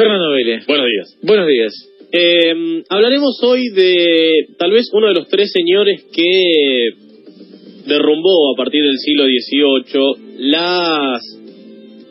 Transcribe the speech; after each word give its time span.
Fernando 0.00 0.30
Vélez. 0.30 0.66
Buenos 0.66 0.86
días. 0.86 1.18
Buenos 1.22 1.46
días. 1.46 1.72
Eh, 2.10 2.82
hablaremos 2.88 3.38
hoy 3.42 3.68
de 3.68 4.46
tal 4.58 4.70
vez 4.72 4.88
uno 4.94 5.08
de 5.08 5.14
los 5.14 5.28
tres 5.28 5.50
señores 5.52 6.06
que 6.10 6.88
derrumbó 7.86 8.54
a 8.54 8.56
partir 8.56 8.82
del 8.82 8.96
siglo 8.96 9.24
XVIII 9.24 10.38
las 10.50 11.20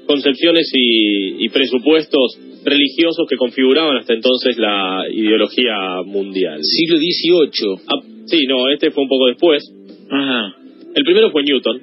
concepciones 0.06 0.70
y, 0.72 1.44
y 1.46 1.50
presupuestos 1.50 2.38
religiosos 2.64 3.26
que 3.28 3.38
configuraban 3.38 3.98
hasta 3.98 4.14
entonces 4.14 4.56
la 4.60 5.06
ideología 5.12 6.04
mundial. 6.06 6.60
Siglo 6.62 6.98
XVIII. 6.98 7.82
Ah, 7.88 8.02
sí, 8.26 8.46
no, 8.46 8.70
este 8.70 8.92
fue 8.92 9.02
un 9.04 9.10
poco 9.10 9.26
después. 9.28 9.64
Ajá. 10.12 10.56
El 10.96 11.04
primero 11.04 11.32
fue 11.32 11.42
Newton, 11.44 11.82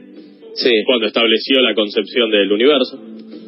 Sí. 0.54 0.70
cuando 0.86 1.06
estableció 1.06 1.60
la 1.62 1.74
concepción 1.74 2.30
del 2.30 2.52
universo. 2.52 2.96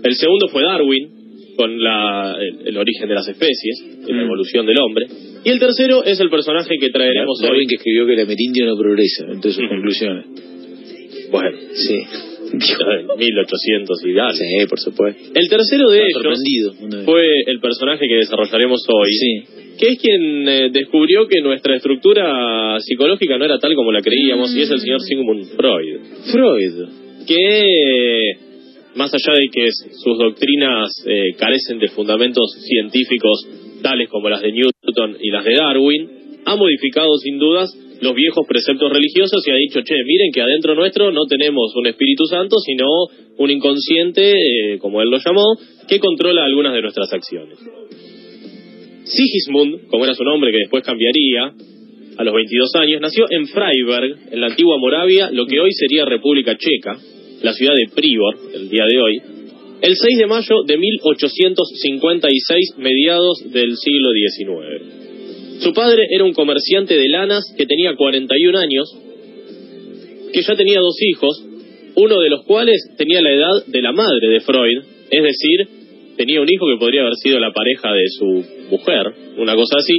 El 0.02 0.14
segundo 0.14 0.48
fue 0.48 0.62
Darwin, 0.62 1.17
con 1.58 1.74
la, 1.82 2.36
el, 2.38 2.68
el 2.68 2.76
origen 2.78 3.08
de 3.08 3.14
las 3.16 3.26
especies, 3.28 3.82
y 4.06 4.12
la 4.12 4.22
Mm. 4.22 4.26
evolución 4.26 4.64
del 4.64 4.76
hombre. 4.78 5.06
Y 5.44 5.50
el 5.50 5.58
tercero 5.58 6.04
es 6.04 6.20
el 6.20 6.30
personaje 6.30 6.70
que 6.80 6.90
traeremos 6.90 7.36
hoy. 7.42 7.48
Darwin 7.48 7.68
que 7.68 7.74
escribió 7.74 8.06
que 8.06 8.14
el 8.14 8.20
amerindio 8.20 8.64
no 8.66 8.76
progresa, 8.78 9.26
entre 9.26 9.50
sus 9.50 9.64
Ujú. 9.64 9.68
conclusiones. 9.74 10.24
Bueno, 11.32 11.58
Sí. 11.72 11.98
1800 13.18 13.98
y 14.06 14.18
algo. 14.18 14.32
Sí, 14.34 14.66
por 14.70 14.78
supuesto. 14.78 15.20
El 15.34 15.48
tercero 15.48 15.90
de 15.90 15.98
ellos 15.98 17.04
fue 17.04 17.26
el 17.46 17.60
personaje 17.60 18.06
que 18.08 18.14
desarrollaremos 18.14 18.80
hoy, 18.88 19.12
Sí. 19.12 19.42
que 19.78 19.88
es 19.88 19.98
quien 20.00 20.48
eh, 20.48 20.70
descubrió 20.72 21.26
que 21.26 21.40
nuestra 21.42 21.76
estructura 21.76 22.78
psicológica 22.80 23.36
no 23.36 23.44
era 23.44 23.58
tal 23.58 23.74
como 23.74 23.92
la 23.92 24.00
creíamos, 24.00 24.54
y 24.56 24.62
es 24.62 24.70
el 24.70 24.78
señor 24.80 25.00
Sigmund 25.02 25.44
Freud. 25.56 25.98
Freud. 26.32 26.88
que 27.26 28.32
más 28.98 29.14
allá 29.14 29.32
de 29.32 29.46
que 29.52 29.68
sus 29.70 30.18
doctrinas 30.18 30.90
eh, 31.06 31.36
carecen 31.38 31.78
de 31.78 31.86
fundamentos 31.86 32.50
científicos 32.66 33.46
tales 33.80 34.08
como 34.08 34.28
las 34.28 34.42
de 34.42 34.50
Newton 34.50 35.16
y 35.20 35.30
las 35.30 35.44
de 35.44 35.54
Darwin, 35.54 36.10
ha 36.44 36.56
modificado 36.56 37.16
sin 37.18 37.38
dudas 37.38 37.72
los 38.00 38.12
viejos 38.12 38.44
preceptos 38.48 38.92
religiosos 38.92 39.46
y 39.46 39.50
ha 39.52 39.54
dicho, 39.54 39.82
che, 39.82 39.94
miren 40.04 40.32
que 40.32 40.42
adentro 40.42 40.74
nuestro 40.74 41.12
no 41.12 41.26
tenemos 41.26 41.74
un 41.76 41.86
Espíritu 41.86 42.26
Santo, 42.26 42.56
sino 42.58 42.86
un 43.38 43.50
inconsciente, 43.50 44.34
eh, 44.34 44.78
como 44.78 45.00
él 45.00 45.10
lo 45.10 45.18
llamó, 45.24 45.56
que 45.86 46.00
controla 46.00 46.44
algunas 46.44 46.74
de 46.74 46.82
nuestras 46.82 47.12
acciones. 47.12 47.56
Sigismund, 49.04 49.86
como 49.90 50.04
era 50.04 50.14
su 50.14 50.24
nombre, 50.24 50.50
que 50.50 50.58
después 50.58 50.82
cambiaría, 50.82 51.52
a 52.16 52.24
los 52.24 52.34
22 52.34 52.74
años, 52.74 53.00
nació 53.00 53.26
en 53.30 53.46
Freiberg, 53.46 54.32
en 54.32 54.40
la 54.40 54.48
antigua 54.48 54.76
Moravia, 54.78 55.30
lo 55.30 55.46
que 55.46 55.60
hoy 55.60 55.70
sería 55.72 56.04
República 56.04 56.56
Checa, 56.56 56.98
la 57.42 57.52
ciudad 57.52 57.74
de 57.74 57.88
Privor, 57.94 58.36
el 58.54 58.68
día 58.68 58.84
de 58.86 59.00
hoy, 59.00 59.22
el 59.80 59.94
6 59.96 60.18
de 60.18 60.26
mayo 60.26 60.62
de 60.66 60.76
1856, 60.76 62.74
mediados 62.78 63.38
del 63.52 63.76
siglo 63.76 64.10
XIX. 64.12 65.62
Su 65.62 65.72
padre 65.72 66.06
era 66.10 66.24
un 66.24 66.32
comerciante 66.32 66.96
de 66.96 67.08
lanas 67.08 67.44
que 67.56 67.66
tenía 67.66 67.94
41 67.94 68.58
años, 68.58 68.96
que 70.32 70.42
ya 70.42 70.56
tenía 70.56 70.80
dos 70.80 70.96
hijos, 71.00 71.44
uno 71.94 72.20
de 72.20 72.30
los 72.30 72.44
cuales 72.44 72.80
tenía 72.96 73.20
la 73.22 73.32
edad 73.32 73.66
de 73.66 73.82
la 73.82 73.92
madre 73.92 74.28
de 74.28 74.40
Freud, 74.40 74.82
es 75.10 75.22
decir, 75.22 75.68
tenía 76.16 76.40
un 76.40 76.48
hijo 76.50 76.66
que 76.66 76.78
podría 76.78 77.02
haber 77.02 77.14
sido 77.14 77.38
la 77.38 77.52
pareja 77.52 77.92
de 77.92 78.08
su 78.08 78.44
mujer, 78.70 79.12
una 79.36 79.54
cosa 79.54 79.76
así, 79.78 79.98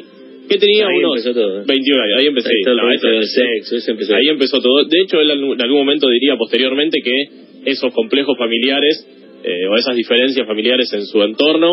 que 0.49 0.57
tenía 0.57 0.87
Ahí 0.87 0.97
unos 0.97 1.17
empezó 1.17 1.33
todo, 1.39 1.61
¿eh? 1.61 1.63
21 1.67 2.01
años, 2.03 2.15
ahí 2.19 2.27
empecé. 2.27 2.49
Ahí 2.49 2.75
No, 2.75 2.91
ese- 2.91 3.07
del 3.07 3.25
sexo, 3.25 3.75
ese 3.77 3.91
empezó. 3.91 4.15
Ahí 4.15 4.27
empezó 4.27 4.61
todo. 4.61 4.83
De 4.85 4.97
hecho, 5.03 5.19
él 5.21 5.29
en 5.31 5.61
algún 5.61 5.77
momento 5.79 6.09
diría 6.09 6.35
posteriormente 6.37 6.99
que 7.03 7.71
esos 7.71 7.93
complejos 7.93 8.35
familiares 8.37 9.05
eh, 9.43 9.67
o 9.71 9.75
esas 9.77 9.95
diferencias 9.95 10.45
familiares 10.47 10.91
en 10.93 11.05
su 11.05 11.21
entorno 11.23 11.69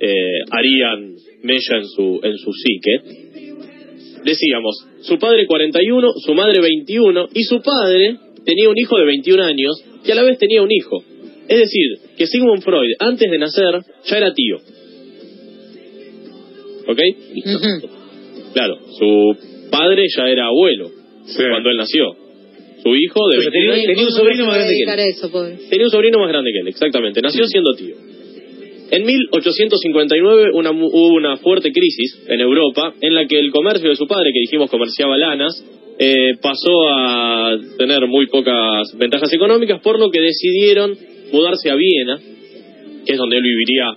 eh, 0.00 0.14
harían 0.50 1.14
mella 1.42 1.76
en 1.76 1.84
su, 1.86 2.20
en 2.22 2.36
su 2.38 2.50
psique. 2.52 3.50
Decíamos, 4.24 4.86
su 5.02 5.18
padre 5.18 5.46
41, 5.46 6.08
su 6.24 6.34
madre 6.34 6.60
21 6.60 7.28
y 7.34 7.42
su 7.44 7.60
padre 7.60 8.16
tenía 8.44 8.68
un 8.70 8.78
hijo 8.78 8.96
de 8.98 9.04
21 9.06 9.42
años 9.42 9.82
que 10.04 10.12
a 10.12 10.14
la 10.14 10.22
vez 10.22 10.38
tenía 10.38 10.62
un 10.62 10.70
hijo. 10.72 11.02
Es 11.48 11.58
decir, 11.58 11.86
que 12.16 12.26
Sigmund 12.26 12.62
Freud 12.62 12.90
antes 13.00 13.30
de 13.30 13.38
nacer 13.38 13.74
ya 14.06 14.16
era 14.16 14.32
tío. 14.32 14.56
¿Ok? 16.86 16.98
Claro, 18.52 18.78
su 18.98 19.68
padre 19.70 20.04
ya 20.16 20.28
era 20.28 20.46
abuelo 20.46 20.90
cuando 21.50 21.70
él 21.70 21.76
nació. 21.76 22.04
Su 22.82 22.94
hijo 22.96 23.20
de 23.28 23.38
O 23.38 23.42
sea, 23.42 23.50
21 23.50 23.74
tenía- 23.86 24.04
un 24.04 24.10
sobrino 24.10 24.46
más 24.46 24.54
grande 24.56 24.72
que 24.74 24.80
él. 24.82 24.86
Eso, 25.52 25.70
tenía 25.70 25.84
un 25.86 25.90
sobrino 25.90 26.18
más 26.18 26.28
grande 26.28 26.50
que 26.52 26.58
él, 26.60 26.68
exactamente. 26.68 27.20
Nació 27.20 27.46
siendo 27.46 27.72
tío. 27.74 27.94
En 28.92 29.04
1859 29.06 30.50
una, 30.54 30.72
mu- 30.72 30.88
hubo 30.90 31.14
una 31.14 31.36
fuerte 31.36 31.70
crisis 31.72 32.24
en 32.26 32.40
Europa 32.40 32.92
en 33.00 33.14
la 33.14 33.26
que 33.26 33.38
el 33.38 33.50
comercio 33.50 33.88
de 33.88 33.96
su 33.96 34.06
padre, 34.06 34.30
que 34.32 34.40
dijimos 34.40 34.70
comerciaba 34.70 35.16
lanas, 35.16 35.52
eh, 35.98 36.32
pasó 36.42 36.88
a 36.88 37.56
tener 37.78 38.06
muy 38.08 38.26
pocas 38.26 38.96
ventajas 38.98 39.32
económicas, 39.32 39.80
por 39.82 39.98
lo 40.00 40.10
que 40.10 40.20
decidieron 40.20 40.96
mudarse 41.32 41.70
a 41.70 41.74
Viena, 41.76 42.18
que 43.06 43.12
es 43.12 43.18
donde 43.18 43.36
él 43.36 43.42
viviría 43.42 43.90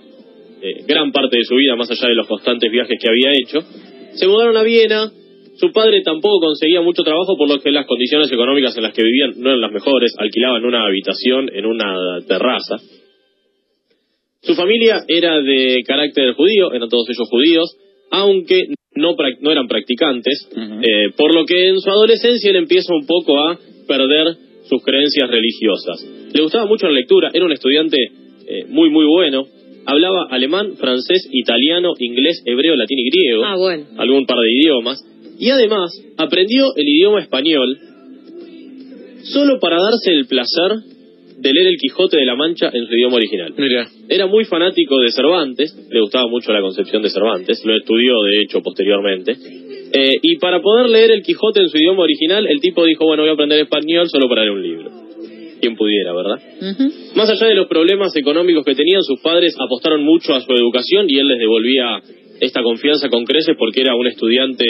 eh, 0.62 0.84
gran 0.86 1.10
parte 1.12 1.38
de 1.38 1.44
su 1.44 1.56
vida, 1.56 1.74
más 1.76 1.90
allá 1.90 2.08
de 2.08 2.14
los 2.14 2.26
constantes 2.26 2.70
viajes 2.70 2.96
que 3.00 3.08
había 3.08 3.32
hecho. 3.32 3.58
Se 4.14 4.26
mudaron 4.26 4.56
a 4.56 4.62
Viena, 4.62 5.10
su 5.56 5.72
padre 5.72 6.02
tampoco 6.02 6.46
conseguía 6.46 6.80
mucho 6.82 7.02
trabajo, 7.02 7.36
por 7.36 7.48
lo 7.48 7.60
que 7.60 7.70
las 7.70 7.86
condiciones 7.86 8.30
económicas 8.30 8.76
en 8.76 8.82
las 8.82 8.92
que 8.92 9.02
vivían 9.02 9.34
no 9.36 9.50
eran 9.50 9.60
las 9.60 9.72
mejores, 9.72 10.12
alquilaban 10.18 10.64
una 10.64 10.86
habitación 10.86 11.50
en 11.52 11.66
una 11.66 12.20
terraza. 12.26 12.76
Su 14.42 14.54
familia 14.54 15.04
era 15.08 15.40
de 15.40 15.82
carácter 15.86 16.34
judío, 16.34 16.72
eran 16.72 16.88
todos 16.88 17.08
ellos 17.08 17.28
judíos, 17.30 17.76
aunque 18.10 18.66
no, 18.94 19.16
no 19.40 19.50
eran 19.50 19.68
practicantes, 19.68 20.48
eh, 20.54 21.12
por 21.16 21.34
lo 21.34 21.44
que 21.46 21.68
en 21.68 21.80
su 21.80 21.88
adolescencia 21.88 22.50
él 22.50 22.56
empieza 22.56 22.92
un 22.94 23.06
poco 23.06 23.38
a 23.38 23.58
perder 23.88 24.36
sus 24.68 24.82
creencias 24.82 25.30
religiosas. 25.30 26.30
Le 26.32 26.42
gustaba 26.42 26.66
mucho 26.66 26.86
la 26.86 26.92
lectura, 26.92 27.30
era 27.32 27.44
un 27.44 27.52
estudiante 27.52 27.96
eh, 28.46 28.64
muy 28.68 28.90
muy 28.90 29.06
bueno, 29.06 29.46
hablaba 29.86 30.26
alemán, 30.30 30.74
francés, 30.76 31.28
italiano, 31.32 31.92
inglés, 31.98 32.42
hebreo, 32.46 32.76
latín 32.76 32.98
y 32.98 33.10
griego, 33.10 33.44
Ah, 33.44 33.56
bueno. 33.56 33.84
algún 33.98 34.26
par 34.26 34.38
de 34.38 34.52
idiomas, 34.52 34.98
y 35.38 35.50
además 35.50 35.90
aprendió 36.16 36.74
el 36.76 36.88
idioma 36.88 37.20
español 37.20 37.78
solo 39.24 39.58
para 39.58 39.76
darse 39.80 40.12
el 40.12 40.26
placer 40.26 40.72
de 41.38 41.52
leer 41.52 41.66
el 41.68 41.76
Quijote 41.76 42.16
de 42.16 42.24
la 42.24 42.36
Mancha 42.36 42.70
en 42.72 42.86
su 42.86 42.94
idioma 42.94 43.16
original. 43.16 43.52
Mira. 43.56 43.88
Era 44.08 44.26
muy 44.26 44.44
fanático 44.44 44.98
de 45.00 45.10
Cervantes, 45.10 45.74
le 45.90 46.00
gustaba 46.00 46.28
mucho 46.28 46.52
la 46.52 46.60
concepción 46.60 47.02
de 47.02 47.10
Cervantes, 47.10 47.62
lo 47.64 47.76
estudió 47.76 48.22
de 48.22 48.42
hecho 48.42 48.60
posteriormente. 48.62 49.32
Eh, 49.96 50.10
y 50.22 50.36
para 50.38 50.60
poder 50.60 50.88
leer 50.88 51.10
el 51.10 51.22
Quijote 51.22 51.60
en 51.60 51.68
su 51.68 51.76
idioma 51.78 52.02
original, 52.02 52.46
el 52.46 52.60
tipo 52.60 52.84
dijo, 52.84 53.04
bueno, 53.06 53.22
voy 53.22 53.30
a 53.30 53.34
aprender 53.34 53.60
español 53.60 54.08
solo 54.08 54.28
para 54.28 54.42
leer 54.42 54.52
un 54.54 54.62
libro. 54.62 54.90
Quien 55.64 55.76
pudiera, 55.76 56.12
¿verdad? 56.12 56.36
Más 57.16 57.30
allá 57.30 57.46
de 57.46 57.54
los 57.54 57.68
problemas 57.68 58.14
económicos 58.16 58.66
que 58.66 58.74
tenían, 58.74 59.02
sus 59.02 59.18
padres 59.22 59.56
apostaron 59.58 60.04
mucho 60.04 60.34
a 60.34 60.42
su 60.42 60.52
educación 60.52 61.06
y 61.08 61.18
él 61.18 61.26
les 61.26 61.38
devolvía 61.38 62.02
esta 62.38 62.62
confianza 62.62 63.08
con 63.08 63.24
creces 63.24 63.56
porque 63.58 63.80
era 63.80 63.96
un 63.96 64.06
estudiante 64.06 64.66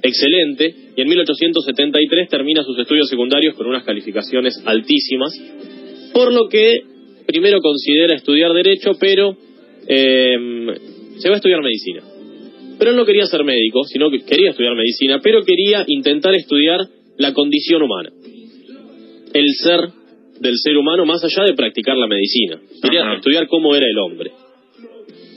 excelente 0.00 0.72
y 0.96 1.00
en 1.00 1.08
1873 1.08 2.28
termina 2.28 2.62
sus 2.62 2.78
estudios 2.78 3.08
secundarios 3.08 3.56
con 3.56 3.66
unas 3.66 3.82
calificaciones 3.82 4.62
altísimas, 4.64 5.32
por 6.14 6.32
lo 6.32 6.48
que 6.48 6.82
primero 7.26 7.58
considera 7.60 8.14
estudiar 8.14 8.52
derecho, 8.52 8.92
pero 9.00 9.36
eh, 9.88 10.36
se 11.16 11.28
va 11.28 11.34
a 11.34 11.38
estudiar 11.38 11.62
medicina. 11.62 12.04
Pero 12.78 12.92
él 12.92 12.96
no 12.96 13.04
quería 13.04 13.26
ser 13.26 13.42
médico, 13.42 13.82
sino 13.84 14.08
que 14.08 14.20
quería 14.20 14.50
estudiar 14.50 14.76
medicina, 14.76 15.18
pero 15.20 15.42
quería 15.42 15.84
intentar 15.88 16.32
estudiar 16.36 16.78
la 17.16 17.34
condición 17.34 17.82
humana, 17.82 18.10
el 19.34 19.46
ser 19.64 19.80
del 20.42 20.58
ser 20.58 20.76
humano 20.76 21.06
más 21.06 21.22
allá 21.24 21.44
de 21.46 21.54
practicar 21.54 21.96
la 21.96 22.08
medicina. 22.08 22.58
Quería 22.82 23.02
Ajá. 23.02 23.14
estudiar 23.14 23.46
cómo 23.46 23.74
era 23.74 23.86
el 23.86 23.98
hombre. 23.98 24.32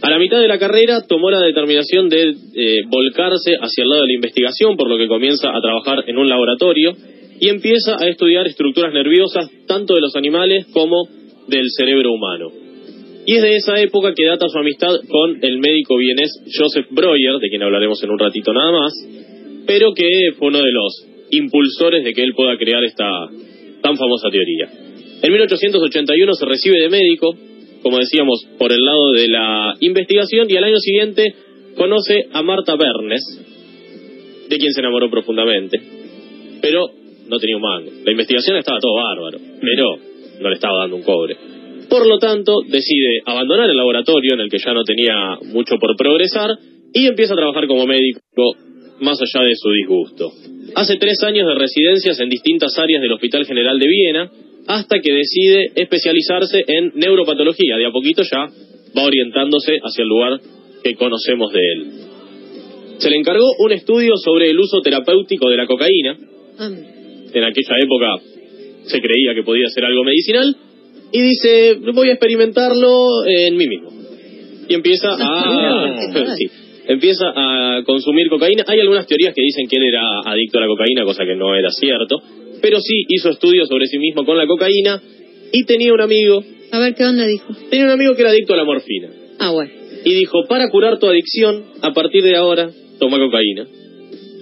A 0.01 0.09
la 0.09 0.19
mitad 0.19 0.41
de 0.41 0.47
la 0.47 0.59
carrera 0.59 1.05
tomó 1.07 1.31
la 1.31 1.41
determinación 1.41 2.09
de 2.09 2.33
eh, 2.55 2.81
volcarse 2.87 3.55
hacia 3.59 3.83
el 3.83 3.89
lado 3.89 4.01
de 4.01 4.07
la 4.07 4.13
investigación, 4.13 4.75
por 4.75 4.89
lo 4.89 4.97
que 4.97 5.07
comienza 5.07 5.49
a 5.55 5.61
trabajar 5.61 6.03
en 6.07 6.17
un 6.17 6.27
laboratorio 6.27 6.93
y 7.39 7.49
empieza 7.49 7.95
a 7.99 8.07
estudiar 8.07 8.47
estructuras 8.47 8.93
nerviosas 8.93 9.49
tanto 9.67 9.95
de 9.95 10.01
los 10.01 10.15
animales 10.15 10.67
como 10.73 11.07
del 11.47 11.65
cerebro 11.77 12.11
humano. 12.11 12.51
Y 13.25 13.35
es 13.35 13.41
de 13.41 13.55
esa 13.55 13.79
época 13.81 14.13
que 14.13 14.25
data 14.25 14.47
su 14.47 14.57
amistad 14.57 14.93
con 15.09 15.43
el 15.43 15.57
médico 15.57 15.97
vienés 15.97 16.31
Joseph 16.53 16.87
Breuer, 16.91 17.39
de 17.39 17.49
quien 17.49 17.63
hablaremos 17.63 18.01
en 18.03 18.11
un 18.11 18.19
ratito 18.19 18.53
nada 18.53 18.71
más, 18.71 18.93
pero 19.65 19.93
que 19.93 20.07
fue 20.37 20.49
uno 20.49 20.59
de 20.59 20.71
los 20.71 21.07
impulsores 21.31 22.03
de 22.03 22.13
que 22.13 22.23
él 22.23 22.33
pueda 22.35 22.57
crear 22.57 22.83
esta 22.83 23.09
tan 23.81 23.97
famosa 23.97 24.29
teoría. 24.29 24.84
En 25.21 25.31
1881 25.31 26.33
se 26.33 26.45
recibe 26.45 26.79
de 26.79 26.89
médico, 26.89 27.35
como 27.81 27.99
decíamos, 27.99 28.45
por 28.57 28.71
el 28.71 28.83
lado 28.83 29.11
de 29.11 29.27
la 29.27 29.75
investigación, 29.79 30.47
y 30.49 30.57
al 30.57 30.63
año 30.63 30.79
siguiente 30.79 31.23
conoce 31.75 32.27
a 32.31 32.41
Marta 32.41 32.75
Bernes, 32.75 33.21
de 34.49 34.57
quien 34.57 34.71
se 34.73 34.81
enamoró 34.81 35.09
profundamente, 35.09 35.79
pero 36.61 36.87
no 37.27 37.39
tenía 37.39 37.55
un 37.55 37.61
mango. 37.61 37.91
La 38.03 38.11
investigación 38.11 38.57
estaba 38.57 38.79
todo 38.79 38.95
bárbaro, 38.95 39.39
pero 39.61 39.97
no 40.41 40.49
le 40.49 40.55
estaba 40.55 40.79
dando 40.79 40.97
un 40.97 41.03
cobre. 41.03 41.37
Por 41.89 42.07
lo 42.07 42.17
tanto, 42.17 42.61
decide 42.67 43.21
abandonar 43.25 43.69
el 43.69 43.77
laboratorio 43.77 44.33
en 44.33 44.41
el 44.41 44.49
que 44.49 44.57
ya 44.57 44.73
no 44.73 44.83
tenía 44.83 45.37
mucho 45.53 45.77
por 45.77 45.95
progresar 45.95 46.51
y 46.93 47.07
empieza 47.07 47.33
a 47.33 47.37
trabajar 47.37 47.67
como 47.67 47.85
médico 47.85 48.21
más 48.99 49.19
allá 49.21 49.45
de 49.45 49.55
su 49.55 49.69
disgusto. 49.71 50.31
Hace 50.75 50.97
tres 50.97 51.21
años 51.23 51.47
de 51.47 51.55
residencias 51.55 52.19
en 52.19 52.29
distintas 52.29 52.77
áreas 52.79 53.01
del 53.01 53.11
Hospital 53.11 53.45
General 53.45 53.77
de 53.77 53.87
Viena 53.87 54.31
hasta 54.67 54.99
que 54.99 55.13
decide 55.13 55.71
especializarse 55.75 56.63
en 56.67 56.91
neuropatología. 56.95 57.77
De 57.77 57.85
a 57.85 57.91
poquito 57.91 58.23
ya 58.23 58.49
va 58.97 59.03
orientándose 59.03 59.77
hacia 59.81 60.03
el 60.03 60.07
lugar 60.07 60.39
que 60.83 60.95
conocemos 60.95 61.51
de 61.51 61.59
él. 61.59 61.85
Se 62.97 63.09
le 63.09 63.17
encargó 63.17 63.45
un 63.59 63.71
estudio 63.71 64.13
sobre 64.17 64.49
el 64.49 64.59
uso 64.59 64.81
terapéutico 64.81 65.49
de 65.49 65.57
la 65.57 65.67
cocaína. 65.67 66.17
Ah, 66.57 66.69
En 66.69 67.43
aquella 67.43 67.75
época 67.81 68.07
se 68.85 69.01
creía 69.01 69.33
que 69.35 69.43
podía 69.43 69.67
ser 69.69 69.85
algo 69.85 70.03
medicinal. 70.03 70.55
Y 71.11 71.21
dice, 71.21 71.75
voy 71.93 72.09
a 72.09 72.13
experimentarlo 72.13 73.25
en 73.25 73.55
mí 73.57 73.67
mismo. 73.67 73.89
Y 74.67 74.73
empieza 74.73 75.09
a... 75.11 75.95
sí, 76.37 76.47
empieza 76.87 77.25
a 77.35 77.83
consumir 77.85 78.29
cocaína. 78.29 78.63
Hay 78.67 78.79
algunas 78.79 79.05
teorías 79.07 79.33
que 79.33 79.41
dicen 79.41 79.67
que 79.67 79.77
él 79.77 79.83
era 79.89 80.01
adicto 80.25 80.57
a 80.57 80.61
la 80.61 80.67
cocaína, 80.67 81.03
cosa 81.03 81.25
que 81.25 81.35
no 81.35 81.55
era 81.55 81.69
cierto. 81.71 82.21
Pero 82.61 82.79
sí 82.79 83.05
hizo 83.09 83.29
estudios 83.29 83.67
sobre 83.67 83.87
sí 83.87 83.97
mismo 83.97 84.25
con 84.25 84.37
la 84.37 84.47
cocaína. 84.47 85.01
Y 85.51 85.63
tenía 85.65 85.93
un 85.93 86.01
amigo, 86.01 86.43
A 86.71 86.79
ver 86.79 86.95
qué 86.95 87.05
onda 87.05 87.25
dijo. 87.25 87.45
tenía 87.69 87.85
un 87.85 87.91
amigo 87.91 88.15
que 88.15 88.21
era 88.21 88.31
adicto 88.31 88.53
a 88.53 88.57
la 88.57 88.65
morfina. 88.65 89.09
Ah, 89.39 89.51
bueno. 89.51 89.71
Y 90.03 90.13
dijo, 90.13 90.45
para 90.47 90.69
curar 90.69 90.99
tu 90.99 91.07
adicción, 91.07 91.63
a 91.81 91.93
partir 91.93 92.23
de 92.23 92.35
ahora, 92.35 92.69
toma 92.99 93.17
cocaína. 93.17 93.67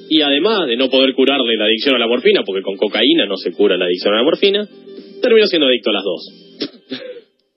Y 0.10 0.21
además 0.21 0.68
de 0.68 0.75
no 0.75 0.89
poder 0.89 1.13
curarle 1.13 1.56
la 1.57 1.65
adicción 1.65 1.95
a 1.95 2.00
la 2.00 2.07
morfina, 2.07 2.44
porque 2.45 2.62
con 2.62 2.75
cocaína 2.77 3.25
no 3.25 3.38
se 3.38 3.51
cura 3.51 3.77
la 3.77 3.86
adicción 3.86 4.13
a 4.13 4.18
la 4.18 4.24
morfina, 4.24 4.68
terminó 5.21 5.48
siendo 5.48 5.68
adicto 5.68 5.89
a 5.89 5.94
las 5.94 6.04
dos. 6.04 6.30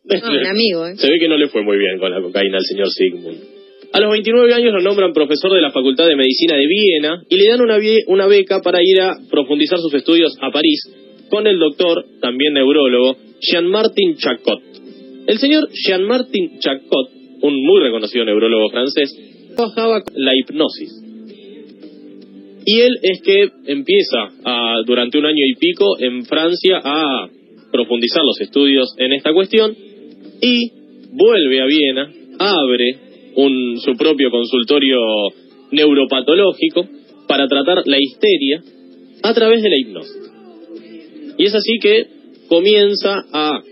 Ah, 0.08 0.30
un 0.30 0.46
amigo, 0.46 0.86
¿eh? 0.86 0.94
Se 0.98 1.10
ve 1.10 1.18
que 1.18 1.28
no 1.28 1.36
le 1.36 1.48
fue 1.48 1.62
muy 1.62 1.76
bien 1.78 1.98
con 1.98 2.10
la 2.10 2.20
cocaína 2.20 2.58
al 2.58 2.64
señor 2.64 2.88
Sigmund. 2.90 3.55
A 3.92 4.00
los 4.00 4.10
29 4.10 4.52
años 4.52 4.72
lo 4.72 4.80
nombran 4.82 5.12
profesor 5.12 5.52
de 5.52 5.60
la 5.60 5.70
Facultad 5.70 6.06
de 6.06 6.16
Medicina 6.16 6.56
de 6.56 6.66
Viena 6.66 7.22
y 7.28 7.36
le 7.36 7.48
dan 7.48 7.60
una, 7.60 7.78
una 8.08 8.26
beca 8.26 8.60
para 8.62 8.82
ir 8.82 9.00
a 9.00 9.16
profundizar 9.30 9.78
sus 9.78 9.94
estudios 9.94 10.36
a 10.40 10.50
París 10.50 10.80
con 11.28 11.46
el 11.46 11.58
doctor, 11.58 12.04
también 12.20 12.54
neurólogo, 12.54 13.16
Jean-Martin 13.40 14.16
Chacot. 14.16 14.62
El 15.26 15.38
señor 15.38 15.68
Jean-Martin 15.72 16.58
Chacot, 16.60 17.10
un 17.42 17.64
muy 17.64 17.80
reconocido 17.82 18.24
neurólogo 18.24 18.70
francés, 18.70 19.10
trabajaba 19.56 20.02
la 20.14 20.32
hipnosis. 20.36 21.02
Y 22.64 22.80
él 22.80 22.96
es 23.02 23.22
que 23.22 23.48
empieza 23.66 24.28
durante 24.86 25.18
un 25.18 25.26
año 25.26 25.44
y 25.46 25.54
pico 25.54 25.98
en 26.00 26.24
Francia 26.24 26.80
a 26.82 27.28
profundizar 27.70 28.22
los 28.24 28.40
estudios 28.40 28.94
en 28.98 29.12
esta 29.12 29.32
cuestión 29.32 29.74
y 30.40 30.70
vuelve 31.12 31.60
a 31.60 31.66
Viena, 31.66 32.12
abre 32.38 33.05
un, 33.36 33.78
su 33.80 33.96
propio 33.96 34.30
consultorio 34.30 34.98
neuropatológico 35.70 36.86
para 37.26 37.46
tratar 37.46 37.82
la 37.86 37.98
histeria 37.98 38.62
a 39.22 39.34
través 39.34 39.62
de 39.62 39.70
la 39.70 39.78
hipnosis. 39.78 40.30
Y 41.38 41.44
es 41.44 41.54
así 41.54 41.78
que 41.80 42.06
comienza 42.48 43.24
a 43.32 43.62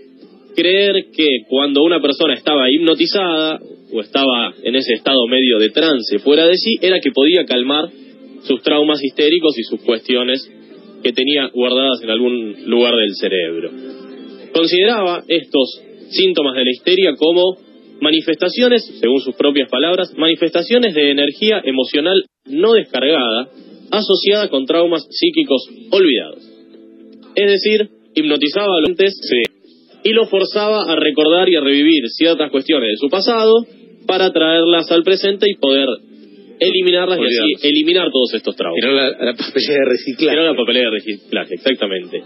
creer 0.55 1.07
que 1.15 1.27
cuando 1.49 1.83
una 1.83 2.01
persona 2.01 2.33
estaba 2.33 2.71
hipnotizada 2.71 3.59
o 3.91 4.01
estaba 4.01 4.53
en 4.63 4.75
ese 4.75 4.93
estado 4.93 5.27
medio 5.27 5.57
de 5.59 5.69
trance 5.69 6.19
fuera 6.19 6.45
de 6.47 6.55
sí, 6.55 6.77
era 6.81 6.99
que 6.99 7.11
podía 7.11 7.45
calmar 7.45 7.89
sus 8.43 8.61
traumas 8.61 9.03
histéricos 9.03 9.57
y 9.57 9.63
sus 9.63 9.81
cuestiones 9.81 10.49
que 11.03 11.13
tenía 11.13 11.49
guardadas 11.53 12.01
en 12.03 12.09
algún 12.09 12.55
lugar 12.67 12.95
del 12.95 13.15
cerebro. 13.15 13.71
Consideraba 14.53 15.23
estos 15.27 15.81
síntomas 16.09 16.55
de 16.55 16.63
la 16.63 16.71
histeria 16.71 17.15
como 17.17 17.57
manifestaciones, 18.01 18.85
según 18.99 19.21
sus 19.21 19.35
propias 19.35 19.69
palabras, 19.69 20.13
manifestaciones 20.17 20.93
de 20.93 21.11
energía 21.11 21.61
emocional 21.63 22.23
no 22.45 22.73
descargada 22.73 23.49
asociada 23.91 24.49
con 24.49 24.65
traumas 24.65 25.07
psíquicos 25.09 25.67
olvidados. 25.91 26.43
Es 27.35 27.51
decir, 27.51 27.89
hipnotizaba 28.13 28.77
a 28.77 28.81
los 28.81 28.89
entes 28.89 29.13
y 30.03 30.13
lo 30.13 30.25
forzaba 30.27 30.83
a 30.91 30.95
recordar 30.95 31.49
y 31.49 31.55
a 31.55 31.61
revivir 31.61 32.03
ciertas 32.09 32.51
cuestiones 32.51 32.89
de 32.91 32.97
su 32.97 33.09
pasado 33.09 33.65
para 34.07 34.31
traerlas 34.31 34.91
al 34.91 35.03
presente 35.03 35.47
y 35.49 35.55
poder 35.55 35.87
eliminarlas 36.59 37.19
y 37.19 37.25
así 37.25 37.67
eliminar 37.67 38.09
todos 38.11 38.33
estos 38.33 38.55
traumas. 38.55 38.79
Era 38.81 38.93
la, 38.93 39.25
la 39.25 39.33
papelera 39.33 39.73
de 39.73 39.89
reciclaje. 39.89 40.37
Era 40.37 40.51
la 40.51 40.55
papelera 40.55 40.89
de 40.89 40.95
reciclaje, 40.95 41.55
exactamente. 41.55 42.23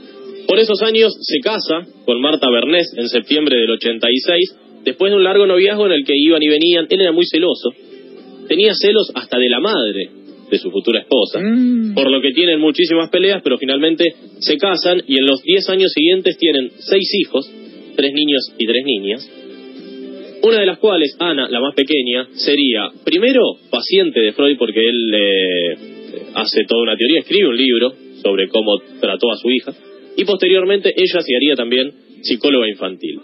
Por 0.48 0.60
esos 0.60 0.82
años 0.82 1.14
se 1.22 1.40
casa 1.40 1.88
con 2.06 2.20
Marta 2.22 2.50
Bernés 2.50 2.92
en 2.98 3.08
septiembre 3.08 3.58
del 3.58 3.72
86, 3.72 4.56
después 4.90 5.12
de 5.12 5.18
un 5.18 5.24
largo 5.24 5.46
noviazgo 5.46 5.86
en 5.86 5.94
el 5.94 6.04
que 6.04 6.14
iban 6.16 6.42
y 6.42 6.48
venían. 6.48 6.88
Él 6.90 7.02
era 7.02 7.12
muy 7.12 7.26
celoso. 7.26 7.70
Tenía 8.48 8.74
celos 8.74 9.12
hasta 9.14 9.38
de 9.38 9.50
la 9.50 9.60
madre 9.60 10.10
de 10.50 10.58
su 10.58 10.72
futura 10.72 11.02
esposa. 11.02 11.40
Mm. 11.40 11.94
Por 11.94 12.10
lo 12.10 12.22
que 12.22 12.32
tienen 12.32 12.60
muchísimas 12.60 13.10
peleas, 13.10 13.42
pero 13.44 13.58
finalmente 13.58 14.04
se 14.40 14.58
casan 14.58 15.04
y 15.08 15.20
en 15.20 15.26
los 15.26 15.44
10 15.44 15.70
años 15.70 15.92
siguientes 15.94 16.38
tienen 16.38 16.72
seis 16.80 17.08
hijos, 17.22 17.50
tres 17.96 18.14
niños 18.14 18.42
y 18.58 18.66
tres 18.66 18.84
niñas. 18.84 19.32
Una 20.42 20.60
de 20.60 20.66
las 20.66 20.80
cuales, 20.80 21.16
Ana, 21.20 21.50
la 21.50 21.60
más 21.60 21.76
pequeña, 21.76 22.28
sería 22.34 22.90
primero 23.04 23.42
paciente 23.70 24.22
de 24.22 24.32
Freud 24.32 24.58
porque 24.58 24.80
él 24.80 25.14
eh, 25.14 25.78
hace 26.34 26.64
toda 26.66 26.82
una 26.82 26.96
teoría, 26.96 27.20
escribe 27.20 27.50
un 27.50 27.58
libro 27.58 27.94
sobre 28.24 28.48
cómo 28.48 28.80
trató 29.00 29.32
a 29.32 29.38
su 29.38 29.50
hija 29.52 29.74
y 30.18 30.26
posteriormente 30.26 30.94
ella 30.96 31.22
se 31.22 31.36
haría 31.36 31.56
también 31.56 31.92
psicóloga 32.22 32.68
infantil. 32.68 33.20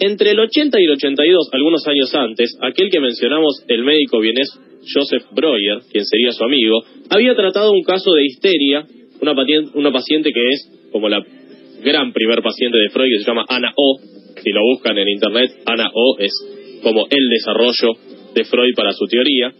Entre 0.00 0.30
el 0.30 0.40
80 0.40 0.80
y 0.80 0.84
el 0.84 0.90
82, 0.92 1.48
algunos 1.52 1.86
años 1.86 2.14
antes, 2.14 2.56
aquel 2.62 2.88
que 2.90 3.00
mencionamos, 3.00 3.62
el 3.68 3.84
médico 3.84 4.18
vienés 4.20 4.48
Joseph 4.94 5.24
Breuer, 5.32 5.80
quien 5.92 6.04
sería 6.06 6.32
su 6.32 6.42
amigo, 6.42 6.82
había 7.10 7.34
tratado 7.34 7.70
un 7.70 7.82
caso 7.82 8.12
de 8.14 8.24
histeria, 8.24 8.86
una, 9.20 9.34
patien- 9.34 9.70
una 9.74 9.92
paciente 9.92 10.30
que 10.32 10.40
es 10.52 10.88
como 10.90 11.08
la 11.08 11.22
gran 11.84 12.12
primer 12.12 12.40
paciente 12.42 12.78
de 12.78 12.88
Freud, 12.88 13.10
que 13.12 13.18
se 13.18 13.26
llama 13.26 13.44
Ana 13.48 13.72
O. 13.76 13.98
Si 14.42 14.50
lo 14.50 14.60
buscan 14.72 14.96
en 14.96 15.08
internet, 15.08 15.50
Ana 15.66 15.90
O 15.92 16.16
es 16.18 16.32
como 16.82 17.06
el 17.10 17.28
desarrollo 17.28 17.88
de 18.34 18.44
Freud 18.44 18.74
para 18.74 18.92
su 18.92 19.04
teoría. 19.06 19.52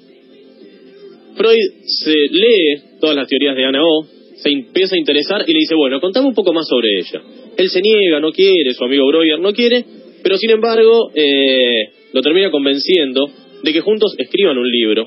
Freud 1.37 1.70
se 1.84 2.12
lee 2.31 2.81
todas 3.00 3.16
las 3.16 3.28
teorías 3.28 3.56
de 3.56 3.64
Ana 3.66 3.82
O, 3.84 4.06
se 4.37 4.48
empieza 4.50 4.94
a 4.94 4.98
interesar 4.98 5.42
y 5.46 5.52
le 5.52 5.58
dice, 5.60 5.75
bueno, 5.75 6.00
contame 6.00 6.28
un 6.28 6.34
poco 6.34 6.52
más 6.54 6.66
sobre 6.66 6.88
ella. 6.98 7.20
Él 7.58 7.69
se 7.69 7.82
niega, 7.82 8.20
no 8.20 8.32
quiere, 8.32 8.72
su 8.72 8.84
amigo 8.84 9.06
Breuer 9.06 9.38
no 9.38 9.52
quiere, 9.52 9.84
pero 10.22 10.37
sin 10.37 10.50
embargo 10.50 11.11
eh, 11.14 11.90
lo 12.12 12.22
termina 12.22 12.50
convenciendo 12.50 13.26
de 13.62 13.72
que 13.72 13.81
juntos 13.81 14.14
escriban 14.19 14.58
un 14.58 14.70
libro 14.70 15.06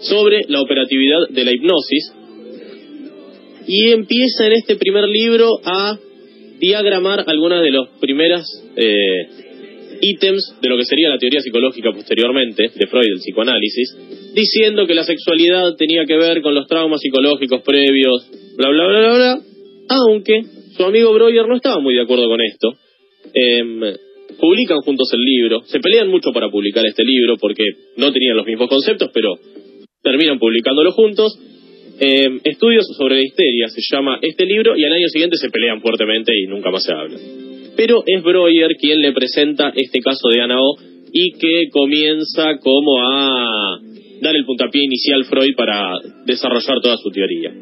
sobre 0.00 0.42
la 0.48 0.60
operatividad 0.60 1.28
de 1.30 1.44
la 1.44 1.52
hipnosis 1.52 2.12
y 3.66 3.90
empieza 3.90 4.46
en 4.46 4.52
este 4.52 4.76
primer 4.76 5.08
libro 5.08 5.48
a 5.64 5.98
diagramar 6.58 7.24
algunas 7.26 7.62
de 7.62 7.70
los 7.70 7.88
primeras 8.00 8.44
eh, 8.76 9.28
ítems 10.00 10.56
de 10.60 10.68
lo 10.68 10.76
que 10.76 10.84
sería 10.84 11.08
la 11.08 11.18
teoría 11.18 11.40
psicológica 11.40 11.90
posteriormente 11.92 12.70
de 12.74 12.86
Freud, 12.86 13.06
el 13.06 13.18
psicoanálisis, 13.18 13.96
diciendo 14.34 14.86
que 14.86 14.94
la 14.94 15.04
sexualidad 15.04 15.76
tenía 15.76 16.04
que 16.04 16.16
ver 16.16 16.42
con 16.42 16.54
los 16.54 16.66
traumas 16.66 17.00
psicológicos 17.00 17.62
previos, 17.62 18.30
bla, 18.56 18.68
bla, 18.68 18.86
bla, 18.86 18.98
bla, 18.98 19.16
bla, 19.16 19.38
aunque 19.88 20.42
su 20.76 20.84
amigo 20.84 21.12
Breuer 21.12 21.46
no 21.48 21.56
estaba 21.56 21.80
muy 21.80 21.94
de 21.94 22.02
acuerdo 22.02 22.28
con 22.28 22.40
esto. 22.40 22.74
Em, 23.32 23.80
publican 24.38 24.78
juntos 24.80 25.08
el 25.12 25.20
libro, 25.20 25.62
se 25.66 25.80
pelean 25.80 26.08
mucho 26.08 26.30
para 26.32 26.50
publicar 26.50 26.84
este 26.86 27.04
libro 27.04 27.36
porque 27.38 27.64
no 27.96 28.12
tenían 28.12 28.36
los 28.36 28.46
mismos 28.46 28.68
conceptos, 28.68 29.10
pero 29.12 29.34
terminan 30.02 30.38
publicándolo 30.38 30.92
juntos. 30.92 31.38
Eh, 32.00 32.26
estudios 32.42 32.86
sobre 32.98 33.16
la 33.16 33.22
histeria 33.22 33.68
se 33.68 33.80
llama 33.88 34.18
este 34.20 34.46
libro 34.46 34.76
y 34.76 34.84
al 34.84 34.92
año 34.92 35.06
siguiente 35.08 35.36
se 35.36 35.48
pelean 35.48 35.80
fuertemente 35.80 36.32
y 36.36 36.46
nunca 36.48 36.70
más 36.70 36.84
se 36.84 36.92
habla. 36.92 37.18
Pero 37.76 38.02
es 38.06 38.22
Breuer 38.22 38.70
quien 38.80 39.00
le 39.00 39.12
presenta 39.12 39.72
este 39.74 40.00
caso 40.00 40.28
de 40.28 40.40
Ana 40.40 40.60
O 40.60 40.76
y 41.12 41.32
que 41.32 41.68
comienza 41.70 42.58
como 42.60 43.00
a 43.00 43.78
dar 44.20 44.34
el 44.34 44.44
puntapié 44.44 44.82
inicial 44.84 45.24
Freud 45.24 45.54
para 45.56 45.94
desarrollar 46.26 46.80
toda 46.80 46.96
su 46.96 47.10
teoría. 47.10 47.52